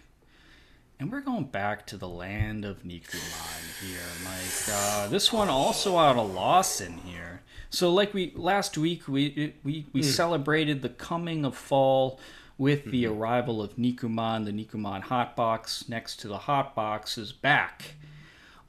and 0.99 1.12
we're 1.12 1.21
going 1.21 1.45
back 1.45 1.85
to 1.88 1.97
the 1.97 2.07
land 2.07 2.65
of 2.65 2.83
Nikuman 2.83 3.88
here, 3.88 3.99
Mike. 4.23 4.69
Uh, 4.71 5.07
this 5.07 5.31
one 5.31 5.49
also 5.49 5.97
out 5.97 6.17
of 6.17 6.33
Lawson 6.33 6.99
here. 7.05 7.41
So, 7.69 7.93
like 7.93 8.13
we 8.13 8.34
last 8.36 8.77
week, 8.77 9.08
we 9.08 9.53
we 9.63 9.86
we 9.93 10.01
mm. 10.01 10.05
celebrated 10.05 10.82
the 10.82 10.89
coming 10.89 11.45
of 11.45 11.55
fall 11.55 12.19
with 12.58 12.86
the 12.86 13.03
mm-hmm. 13.03 13.21
arrival 13.21 13.62
of 13.62 13.75
Nikuman. 13.75 14.45
The 14.45 14.51
Nikuman 14.51 15.01
hot 15.01 15.36
box 15.36 15.88
next 15.88 16.19
to 16.21 16.27
the 16.27 16.39
hot 16.39 16.75
box 16.75 17.17
is 17.17 17.32
back 17.32 17.95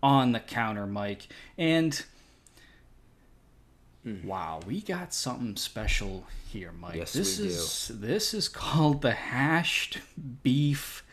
on 0.03 0.33
the 0.33 0.41
counter, 0.41 0.87
Mike, 0.87 1.29
and. 1.57 2.05
Mm-hmm. 4.07 4.29
Wow, 4.29 4.61
we 4.67 4.81
got 4.81 5.13
something 5.13 5.57
special 5.57 6.25
here, 6.51 6.73
Mike. 6.73 6.97
Yes, 6.97 7.13
this 7.13 7.39
we 7.39 7.49
do. 7.49 7.51
is 7.51 7.91
this 7.95 8.33
is 8.33 8.49
called 8.49 9.03
the 9.03 9.13
hashed 9.13 9.99
beef 10.43 11.05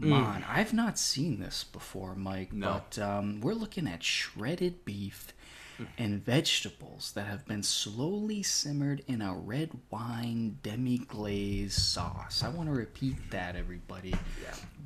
mm. 0.00 0.10
man. 0.10 0.44
I've 0.48 0.72
not 0.72 0.96
seen 0.96 1.40
this 1.40 1.64
before, 1.64 2.14
Mike. 2.14 2.52
No. 2.52 2.82
But 2.92 3.02
um, 3.02 3.40
we're 3.40 3.54
looking 3.54 3.88
at 3.88 4.04
shredded 4.04 4.84
beef 4.84 5.32
and 5.98 6.24
vegetables 6.24 7.12
that 7.12 7.26
have 7.26 7.46
been 7.46 7.62
slowly 7.62 8.42
simmered 8.42 9.02
in 9.06 9.22
a 9.22 9.34
red 9.34 9.70
wine 9.90 10.58
demi-glaze 10.62 11.74
sauce. 11.74 12.42
I 12.44 12.48
want 12.48 12.68
to 12.68 12.74
repeat 12.74 13.30
that, 13.30 13.56
everybody. 13.56 14.14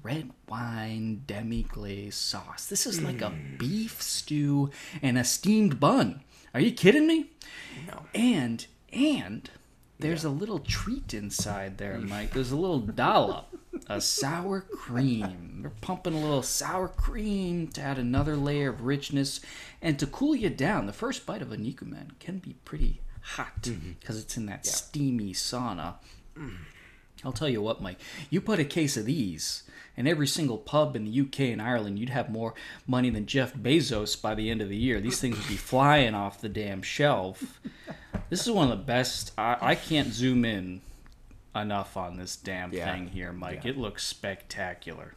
Red 0.02 0.30
wine 0.48 1.22
demi-glaze 1.26 2.14
sauce. 2.14 2.66
This 2.66 2.86
is 2.86 3.02
like 3.02 3.22
a 3.22 3.30
mm. 3.30 3.58
beef 3.58 4.02
stew 4.02 4.70
and 5.02 5.16
a 5.16 5.24
steamed 5.24 5.80
bun. 5.80 6.20
Are 6.52 6.60
you 6.60 6.72
kidding 6.72 7.06
me? 7.06 7.30
No. 7.86 8.06
And 8.14 8.66
and 8.92 9.50
there's 9.98 10.24
a 10.24 10.30
little 10.30 10.58
treat 10.58 11.14
inside 11.14 11.78
there, 11.78 11.98
Mike. 11.98 12.32
There's 12.32 12.52
a 12.52 12.56
little 12.56 12.80
dollop, 12.80 13.53
a 13.88 14.00
sour 14.00 14.60
cream. 14.60 15.60
We're 15.62 15.70
pumping 15.70 16.14
a 16.14 16.20
little 16.20 16.42
sour 16.42 16.88
cream 16.88 17.68
to 17.68 17.80
add 17.80 17.98
another 17.98 18.36
layer 18.36 18.70
of 18.70 18.82
richness 18.82 19.40
and 19.80 19.98
to 19.98 20.06
cool 20.06 20.34
you 20.34 20.50
down. 20.50 20.86
The 20.86 20.92
first 20.92 21.26
bite 21.26 21.42
of 21.42 21.52
a 21.52 21.56
Nikuman 21.56 22.18
can 22.18 22.38
be 22.38 22.56
pretty 22.64 23.00
hot 23.20 23.62
mm-hmm. 23.62 23.92
because 23.98 24.18
it's 24.18 24.36
in 24.36 24.46
that 24.46 24.66
steamy 24.66 25.32
sauna. 25.32 25.94
Mm. 26.36 26.56
I'll 27.24 27.32
tell 27.32 27.48
you 27.48 27.62
what, 27.62 27.80
Mike. 27.80 28.00
You 28.30 28.40
put 28.40 28.58
a 28.58 28.64
case 28.64 28.96
of 28.96 29.06
these 29.06 29.62
in 29.96 30.06
every 30.06 30.26
single 30.26 30.58
pub 30.58 30.96
in 30.96 31.04
the 31.04 31.20
UK 31.20 31.40
and 31.52 31.62
Ireland, 31.62 31.98
you'd 31.98 32.08
have 32.08 32.30
more 32.30 32.54
money 32.86 33.10
than 33.10 33.26
Jeff 33.26 33.54
Bezos 33.54 34.20
by 34.20 34.34
the 34.34 34.50
end 34.50 34.60
of 34.60 34.68
the 34.68 34.76
year. 34.76 35.00
These 35.00 35.20
things 35.20 35.38
would 35.38 35.48
be 35.48 35.56
flying 35.56 36.14
off 36.14 36.40
the 36.40 36.48
damn 36.48 36.82
shelf. 36.82 37.60
This 38.30 38.46
is 38.46 38.50
one 38.50 38.70
of 38.70 38.78
the 38.78 38.84
best. 38.84 39.32
I, 39.38 39.56
I 39.60 39.74
can't 39.74 40.12
zoom 40.12 40.44
in 40.44 40.80
enough 41.54 41.96
on 41.96 42.16
this 42.16 42.36
damn 42.36 42.72
Yeah. 42.72 42.92
thing 42.92 43.08
here, 43.08 43.32
Mike. 43.32 43.64
Yeah. 43.64 43.70
It 43.72 43.78
looks 43.78 44.04
spectacular. 44.04 45.14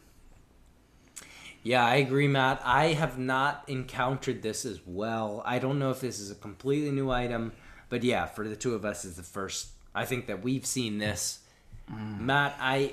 Yeah, 1.62 1.84
I 1.84 1.96
agree, 1.96 2.28
Matt. 2.28 2.62
I 2.64 2.92
have 2.92 3.18
not 3.18 3.64
encountered 3.66 4.42
this 4.42 4.64
as 4.64 4.80
well. 4.86 5.42
I 5.44 5.58
don't 5.58 5.78
know 5.78 5.90
if 5.90 6.00
this 6.00 6.18
is 6.20 6.30
a 6.30 6.34
completely 6.36 6.92
new 6.92 7.10
item, 7.10 7.52
but 7.88 8.04
yeah, 8.04 8.26
for 8.26 8.48
the 8.48 8.56
two 8.56 8.74
of 8.74 8.84
us, 8.84 9.04
is 9.04 9.16
the 9.16 9.22
first. 9.22 9.68
I 9.94 10.04
think 10.04 10.26
that 10.28 10.42
we've 10.42 10.64
seen 10.64 10.98
this. 10.98 11.40
Mm. 11.92 12.20
Matt, 12.20 12.56
I, 12.60 12.92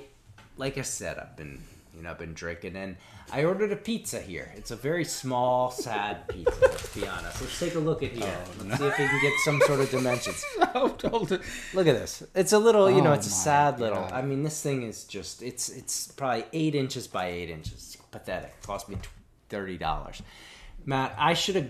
like 0.57 0.77
I 0.77 0.81
said, 0.81 1.19
I've 1.19 1.35
been 1.37 1.61
You 1.95 2.03
know, 2.03 2.11
I've 2.11 2.19
been 2.19 2.33
drinking, 2.33 2.75
and 2.75 2.97
I 3.31 3.43
ordered 3.43 3.71
a 3.71 3.75
pizza 3.75 4.19
here. 4.19 4.51
It's 4.55 4.71
a 4.71 4.75
very 4.75 5.03
small, 5.03 5.71
sad 5.71 6.27
pizza. 6.27 6.53
Let's 6.61 6.95
be 6.95 7.07
honest. 7.07 7.41
Let's 7.41 7.59
take 7.59 7.75
a 7.75 7.79
look 7.79 8.03
at 8.03 8.11
here. 8.11 8.37
Oh, 8.45 8.63
Let's 8.65 8.77
see 8.77 8.85
if 8.87 8.99
we 8.99 9.07
can 9.07 9.21
get 9.21 9.33
some 9.43 9.61
sort 9.61 9.79
of 9.79 9.89
dimensions. 9.89 10.43
Oh. 10.77 10.93
Look 11.73 11.87
at 11.87 11.95
this. 11.95 12.21
It's 12.35 12.51
a 12.51 12.59
little, 12.59 12.91
you 12.91 13.01
know, 13.01 13.11
Oh 13.11 13.13
it's 13.13 13.27
a 13.27 13.29
oh 13.29 13.43
sad 13.43 13.79
little. 13.79 14.01
God. 14.01 14.11
I 14.11 14.21
mean, 14.21 14.43
this 14.43 14.61
thing 14.61 14.83
is 14.83 15.05
just, 15.05 15.41
it's 15.41 15.69
it's 15.69 16.07
probably 16.11 16.43
eight 16.51 16.75
inches 16.75 17.07
by 17.07 17.27
eight 17.27 17.49
inches. 17.49 17.73
It's 17.73 17.95
pathetic. 17.95 18.53
It 18.61 18.67
cost 18.67 18.89
me 18.89 18.97
thirty 19.47 19.77
dollars. 19.77 20.21
Matt, 20.85 21.15
I 21.17 21.33
should 21.33 21.55
have, 21.55 21.69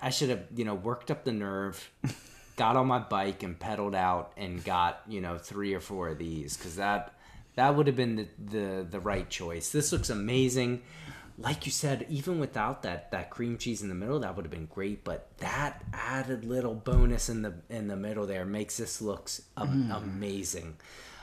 I 0.00 0.08
should 0.08 0.30
have, 0.30 0.44
you 0.56 0.64
know, 0.64 0.74
worked 0.74 1.10
up 1.10 1.24
the 1.24 1.32
nerve, 1.32 1.90
got 2.56 2.76
on 2.76 2.86
my 2.86 2.98
bike 2.98 3.42
and 3.42 3.58
pedaled 3.58 3.94
out 3.94 4.32
and 4.38 4.64
got, 4.64 5.02
you 5.06 5.20
know, 5.20 5.36
three 5.36 5.74
or 5.74 5.80
four 5.80 6.08
of 6.08 6.18
these 6.18 6.56
because 6.56 6.76
that 6.76 7.14
that 7.56 7.74
would 7.74 7.86
have 7.86 7.96
been 7.96 8.16
the, 8.16 8.28
the 8.38 8.86
the 8.88 9.00
right 9.00 9.28
choice. 9.28 9.70
This 9.70 9.92
looks 9.92 10.10
amazing. 10.10 10.82
Like 11.38 11.64
you 11.64 11.72
said, 11.72 12.06
even 12.10 12.38
without 12.38 12.82
that 12.82 13.10
that 13.12 13.30
cream 13.30 13.56
cheese 13.56 13.82
in 13.82 13.88
the 13.88 13.94
middle, 13.94 14.20
that 14.20 14.36
would 14.36 14.44
have 14.44 14.52
been 14.52 14.66
great. 14.66 15.04
But 15.04 15.28
that 15.38 15.82
added 15.92 16.44
little 16.44 16.74
bonus 16.74 17.28
in 17.28 17.42
the 17.42 17.54
in 17.68 17.88
the 17.88 17.96
middle 17.96 18.26
there 18.26 18.44
makes 18.44 18.76
this 18.76 19.00
looks 19.00 19.42
am- 19.56 19.90
amazing. 19.90 20.76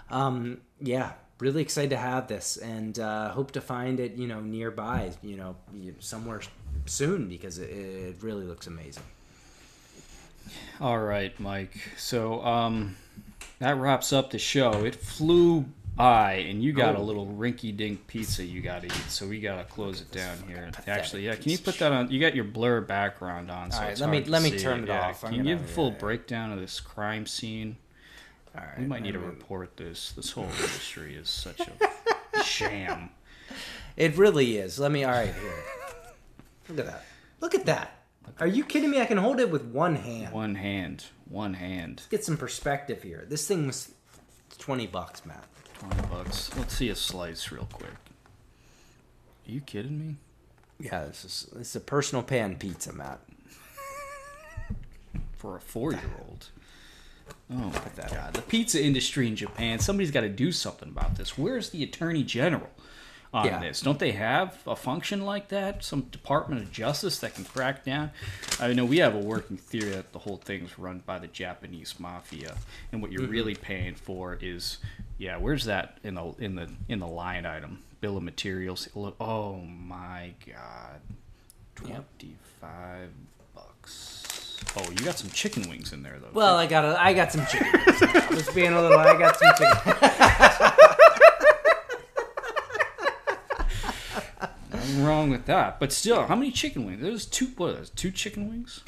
Um, 0.10 0.62
yeah, 0.82 1.14
really 1.40 1.62
excited 1.62 1.92
to 1.92 1.98
have 1.98 2.28
this, 2.28 2.58
and 2.58 2.98
uh, 2.98 3.30
hope 3.30 3.52
to 3.52 3.62
find 3.62 4.00
it, 4.00 4.14
you 4.14 4.28
know, 4.28 4.40
nearby, 4.40 5.12
you 5.22 5.38
know, 5.38 5.56
somewhere 6.00 6.42
soon 6.86 7.28
because 7.28 7.58
it, 7.60 7.70
it 7.70 8.16
really 8.22 8.46
looks 8.46 8.68
amazing. 8.68 9.04
All 10.80 11.00
right, 11.00 11.38
Mike. 11.40 11.78
So 11.98 12.42
um, 12.44 12.96
that 13.60 13.78
wraps 13.78 14.14
up 14.14 14.32
the 14.32 14.40
show. 14.40 14.86
It 14.86 14.96
flew 14.96 15.66
by, 15.98 16.34
and 16.34 16.64
you 16.64 16.72
got 16.72 16.96
a 16.96 17.00
Oh. 17.00 17.04
little 17.04 17.26
rinky-dink 17.28 18.08
pizza 18.08 18.44
you 18.44 18.62
got 18.62 18.82
to 18.84 18.88
eat. 18.88 19.10
So 19.10 19.28
we 19.28 19.40
got 19.42 19.58
to 19.58 19.64
close 19.66 20.00
it 20.02 20.12
down 20.12 20.38
here. 20.48 20.72
Actually, 20.88 21.26
yeah. 21.26 21.36
Can 21.36 21.52
you 21.52 21.58
put 21.58 21.78
that 21.80 21.92
on? 21.92 22.10
You 22.10 22.22
got 22.22 22.36
your 22.36 22.46
blur 22.46 22.82
background 22.82 23.52
on. 23.52 23.72
So 23.72 23.78
All 23.80 23.84
right, 23.84 23.92
it's 23.92 24.02
let 24.02 24.10
me- 24.10 24.24
let 24.24 24.42
me 24.44 24.58
turn 24.58 24.84
it 24.84 24.88
Yeah, 24.88 25.10
off. 25.10 25.24
I'm 25.24 25.32
Can 25.32 25.40
you 25.40 25.44
gonna- 25.44 25.58
give 25.64 25.70
a 25.70 25.74
full 25.74 25.92
yeah, 25.92 25.98
breakdown 25.98 26.52
of 26.54 26.60
this 26.60 26.80
crime 26.80 27.26
scene? 27.26 27.78
All 28.56 28.64
right, 28.64 28.80
We 28.80 28.86
might 28.86 29.02
need 29.04 29.12
to 29.14 29.20
I 29.20 29.22
mean, 29.24 29.30
report 29.32 29.78
this. 29.78 30.12
This 30.14 30.32
whole 30.32 30.46
industry 30.62 31.16
is 31.16 31.30
such 31.30 31.60
a 31.62 32.44
sham. 32.44 33.10
It 33.96 34.16
really 34.18 34.58
is. 34.58 34.80
Let 34.80 34.92
me. 34.92 35.04
All 35.04 35.12
right, 35.12 35.34
here. 35.34 35.64
Look 36.70 36.80
at 36.80 36.86
that. 36.86 37.06
Look 37.42 37.56
at 37.56 37.66
that. 37.66 37.94
Are 38.40 38.48
you 38.48 38.64
kidding 38.66 38.90
me? 38.92 39.00
I 39.02 39.06
can 39.06 39.18
hold 39.18 39.40
it 39.40 39.50
with 39.50 39.64
one 39.64 39.96
hand. 39.96 40.34
One 40.34 40.56
hand. 40.56 41.06
One 41.30 41.54
hand. 41.54 42.04
Get 42.10 42.26
some 42.26 42.36
perspective 42.38 43.02
here. 43.04 43.26
This 43.28 43.48
thing 43.48 43.68
was 43.68 43.92
twenty 44.60 44.86
bucks, 44.86 45.26
Matt. 45.26 45.46
Twenty 45.80 46.02
bucks. 46.08 46.56
Let's 46.58 46.76
see 46.76 46.90
a 46.90 46.96
slice 46.96 47.52
real 47.52 47.68
quick. 47.72 47.90
Are 49.48 49.52
you 49.52 49.62
kidding 49.62 49.98
me? 50.00 50.16
Yeah, 50.80 51.06
this 51.06 51.24
is 51.26 51.50
this 51.54 51.70
is 51.70 51.76
a 51.76 51.80
personal 51.80 52.24
pan 52.24 52.56
pizza, 52.58 52.94
Matt. 52.94 53.20
for 55.38 55.56
a 55.58 55.60
four-year-old. 55.62 56.48
Oh 57.52 57.56
my 57.56 57.82
god! 57.96 58.34
The 58.34 58.42
pizza 58.42 58.84
industry 58.84 59.28
in 59.28 59.36
Japan. 59.36 59.80
Somebody's 59.80 60.12
got 60.12 60.22
to 60.22 60.30
do 60.30 60.52
something 60.52 60.90
about 60.90 61.16
this. 61.16 61.38
Where's 61.38 61.70
the 61.70 61.84
attorney 61.84 62.24
general 62.24 62.70
on 63.34 63.46
Yeah. 63.46 63.60
this? 63.60 63.82
Don't 63.82 64.00
they 64.00 64.12
have 64.14 64.58
a 64.68 64.76
function 64.76 65.22
like 65.26 65.50
that? 65.50 65.84
Some 65.84 66.02
Department 66.04 66.62
of 66.62 66.72
Justice 66.72 67.20
that 67.20 67.36
can 67.36 67.44
crack 67.46 67.84
down? 67.86 68.12
I 68.60 68.72
know 68.74 68.86
we 68.86 68.98
have 68.98 69.16
a 69.16 69.20
working 69.20 69.58
theory 69.58 69.92
that 69.92 70.12
the 70.14 70.20
whole 70.20 70.38
thing's 70.38 70.78
run 70.80 71.04
by 71.06 71.20
the 71.20 71.28
Japanese 71.28 71.96
mafia, 72.00 72.56
and 72.92 73.02
what 73.02 73.12
you're 73.12 73.22
Mm-hmm. 73.24 73.32
really 73.32 73.56
paying 73.56 73.96
for 73.96 74.38
is, 74.42 74.78
yeah. 75.18 75.38
Where's 75.38 75.66
that 75.66 75.98
in 76.04 76.16
the 76.16 76.34
in 76.40 76.56
the 76.56 76.70
in 76.90 77.00
the 77.00 77.08
line 77.08 77.46
item? 77.46 77.84
Bill 78.02 78.18
of 78.18 78.24
materials. 78.24 78.88
Oh 79.20 79.56
my 79.62 80.34
god! 80.46 81.02
Yep. 81.88 82.06
Twenty-five 82.20 83.10
bucks. 83.56 84.58
Oh, 84.76 84.84
you 84.92 84.98
got 85.06 85.18
some 85.18 85.30
chicken 85.32 85.68
wings 85.70 85.94
in 85.94 86.04
there 86.04 86.18
though. 86.20 86.30
Well, 86.34 86.56
I 86.58 86.68
got 86.68 86.86
a, 86.86 87.02
I 87.02 87.14
got 87.14 87.32
some 87.32 87.46
chicken. 87.48 87.72
wings. 87.72 88.02
I 88.04 88.28
was 88.30 88.50
being 88.50 88.74
a 88.74 88.82
little. 88.82 89.00
I 89.00 89.18
got 89.18 89.38
some 89.38 89.52
chicken. 89.58 89.78
Nothing 94.72 95.04
wrong 95.06 95.30
with 95.30 95.46
that. 95.46 95.80
But 95.80 95.92
still, 95.92 96.26
how 96.26 96.36
many 96.36 96.52
chicken 96.52 96.86
wings? 96.86 97.02
There's 97.02 97.26
two. 97.26 97.48
What? 97.58 97.92
Two 97.96 98.12
chicken 98.12 98.50
wings? 98.50 98.82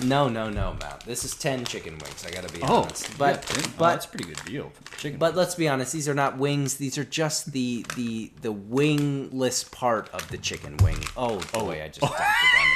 No, 0.00 0.28
no, 0.28 0.48
no, 0.48 0.76
Matt. 0.80 1.00
This 1.04 1.24
is 1.24 1.34
ten 1.34 1.64
chicken 1.64 1.98
wings. 1.98 2.24
I 2.26 2.30
gotta 2.30 2.52
be 2.52 2.60
Oh, 2.62 2.82
honest. 2.82 3.18
But 3.18 3.44
yeah, 3.50 3.62
oh, 3.64 3.70
but 3.78 3.90
that's 3.90 4.06
a 4.06 4.08
pretty 4.08 4.26
good 4.26 4.44
deal 4.44 4.70
chicken. 4.96 5.18
But 5.18 5.34
let's 5.34 5.56
be 5.56 5.68
honest, 5.68 5.92
these 5.92 6.08
are 6.08 6.14
not 6.14 6.38
wings. 6.38 6.76
These 6.76 6.96
are 6.98 7.04
just 7.04 7.50
the 7.52 7.84
the 7.96 8.30
the 8.42 8.52
wingless 8.52 9.64
part 9.64 10.08
of 10.10 10.28
the 10.30 10.38
chicken 10.38 10.76
wing. 10.84 10.98
Oh 11.16 11.40
oh 11.54 11.64
wait, 11.64 11.82
I 11.82 11.88
just 11.88 12.00
dumped 12.00 12.20
it 12.20 12.60
on 12.60 12.68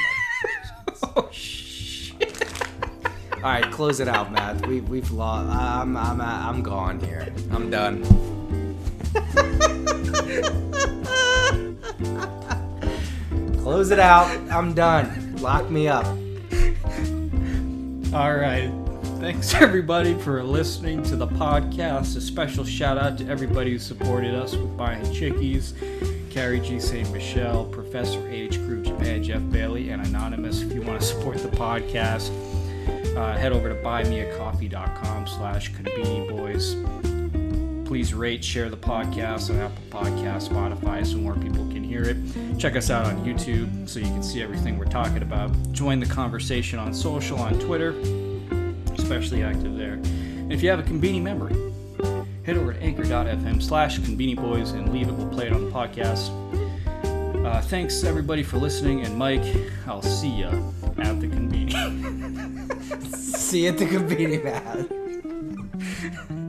the 1.13 1.13
oh 1.17 1.29
shit! 1.31 2.45
All 3.37 3.43
right, 3.43 3.71
close 3.71 4.01
it 4.01 4.09
out, 4.09 4.33
Matt. 4.33 4.67
We 4.67 4.81
we've 4.81 5.11
lost. 5.13 5.49
I'm 5.49 5.97
I'm 5.97 6.21
I'm 6.21 6.61
gone 6.63 6.99
here. 7.01 7.33
I'm 7.53 7.71
done. 7.71 8.03
close 13.63 13.93
it 13.93 14.01
out. 14.01 14.27
I'm 14.51 14.75
done. 14.75 15.37
Lock 15.37 15.71
me 15.71 15.87
up. 15.87 16.05
All 18.15 18.35
right. 18.37 18.71
Thanks 19.21 19.55
everybody 19.61 20.15
for 20.15 20.43
listening 20.43 21.03
to 21.05 21.17
the 21.17 21.27
podcast. 21.29 22.17
A 22.17 22.21
special 22.21 22.65
shout 22.65 22.99
out 22.99 23.17
to 23.19 23.29
everybody 23.29 23.71
who 23.71 23.79
supported 23.79 24.35
us 24.35 24.55
with 24.55 24.77
buying 24.77 25.05
chickies. 25.13 25.75
Carrie 26.31 26.61
G. 26.61 26.81
St. 26.81 27.11
Michelle, 27.13 27.67
Professor 27.67 28.27
H. 28.29 28.59
Crew 28.59 28.83
Japan, 28.83 29.23
Jeff 29.23 29.43
Bailey, 29.51 29.91
and 29.91 30.05
Anonymous. 30.07 30.63
If 30.63 30.73
you 30.73 30.83
want 30.83 31.01
to 31.01 31.07
support 31.07 31.39
the 31.39 31.49
podcast, 31.49 32.31
uh, 33.17 33.37
head 33.37 33.53
over 33.53 33.69
to 33.69 33.75
buymeacoffee.com 33.77 35.27
slash 35.27 35.73
boys. 36.29 36.77
Please 37.87 38.15
rate, 38.15 38.43
share 38.43 38.71
the 38.71 38.77
podcast 38.77 39.51
on 39.51 39.61
Apple 39.61 39.83
Podcasts, 39.91 40.49
Spotify, 40.49 41.07
so 41.07 41.19
more 41.19 41.35
people 41.35 41.67
hear 41.93 42.05
it. 42.05 42.17
Check 42.59 42.75
us 42.75 42.89
out 42.89 43.05
on 43.05 43.23
YouTube 43.25 43.89
so 43.89 43.99
you 44.01 44.07
can 44.07 44.23
see 44.23 44.43
everything 44.43 44.79
we're 44.79 44.87
talking 44.87 45.23
about. 45.23 45.51
Join 45.73 46.01
the 46.01 46.07
conversation 46.07 46.79
on 46.79 46.95
social, 46.95 47.39
on 47.39 47.59
Twitter, 47.61 47.91
especially 48.97 49.43
active 49.43 49.77
there. 49.77 49.95
And 49.95 50.53
if 50.53 50.63
you 50.63 50.71
have 50.71 50.79
a 50.79 50.83
conbini 50.83 51.21
memory, 51.21 51.55
head 52.45 52.57
over 52.57 52.73
to 52.73 52.83
anchor.fm 52.83 53.63
slash 53.63 54.01
conbini 54.01 54.35
boys 54.35 54.71
and 54.71 54.93
leave 54.93 55.09
it. 55.09 55.13
We'll 55.13 55.29
play 55.29 55.49
it 55.49 55.53
on 55.53 55.65
the 55.67 55.71
podcast. 55.71 56.31
Uh, 57.45 57.61
thanks 57.61 58.05
everybody 58.05 58.43
for 58.43 58.57
listening, 58.57 59.05
and 59.05 59.17
Mike, 59.19 59.45
I'll 59.87 60.01
see 60.01 60.41
ya 60.41 60.51
at 60.99 61.21
the 61.21 61.27
conbini. 61.27 61.73
See 63.17 63.65
you 63.65 63.71
at 63.71 63.79
the 63.79 63.85
conbini, 63.85 64.43
Matt. 64.43 66.39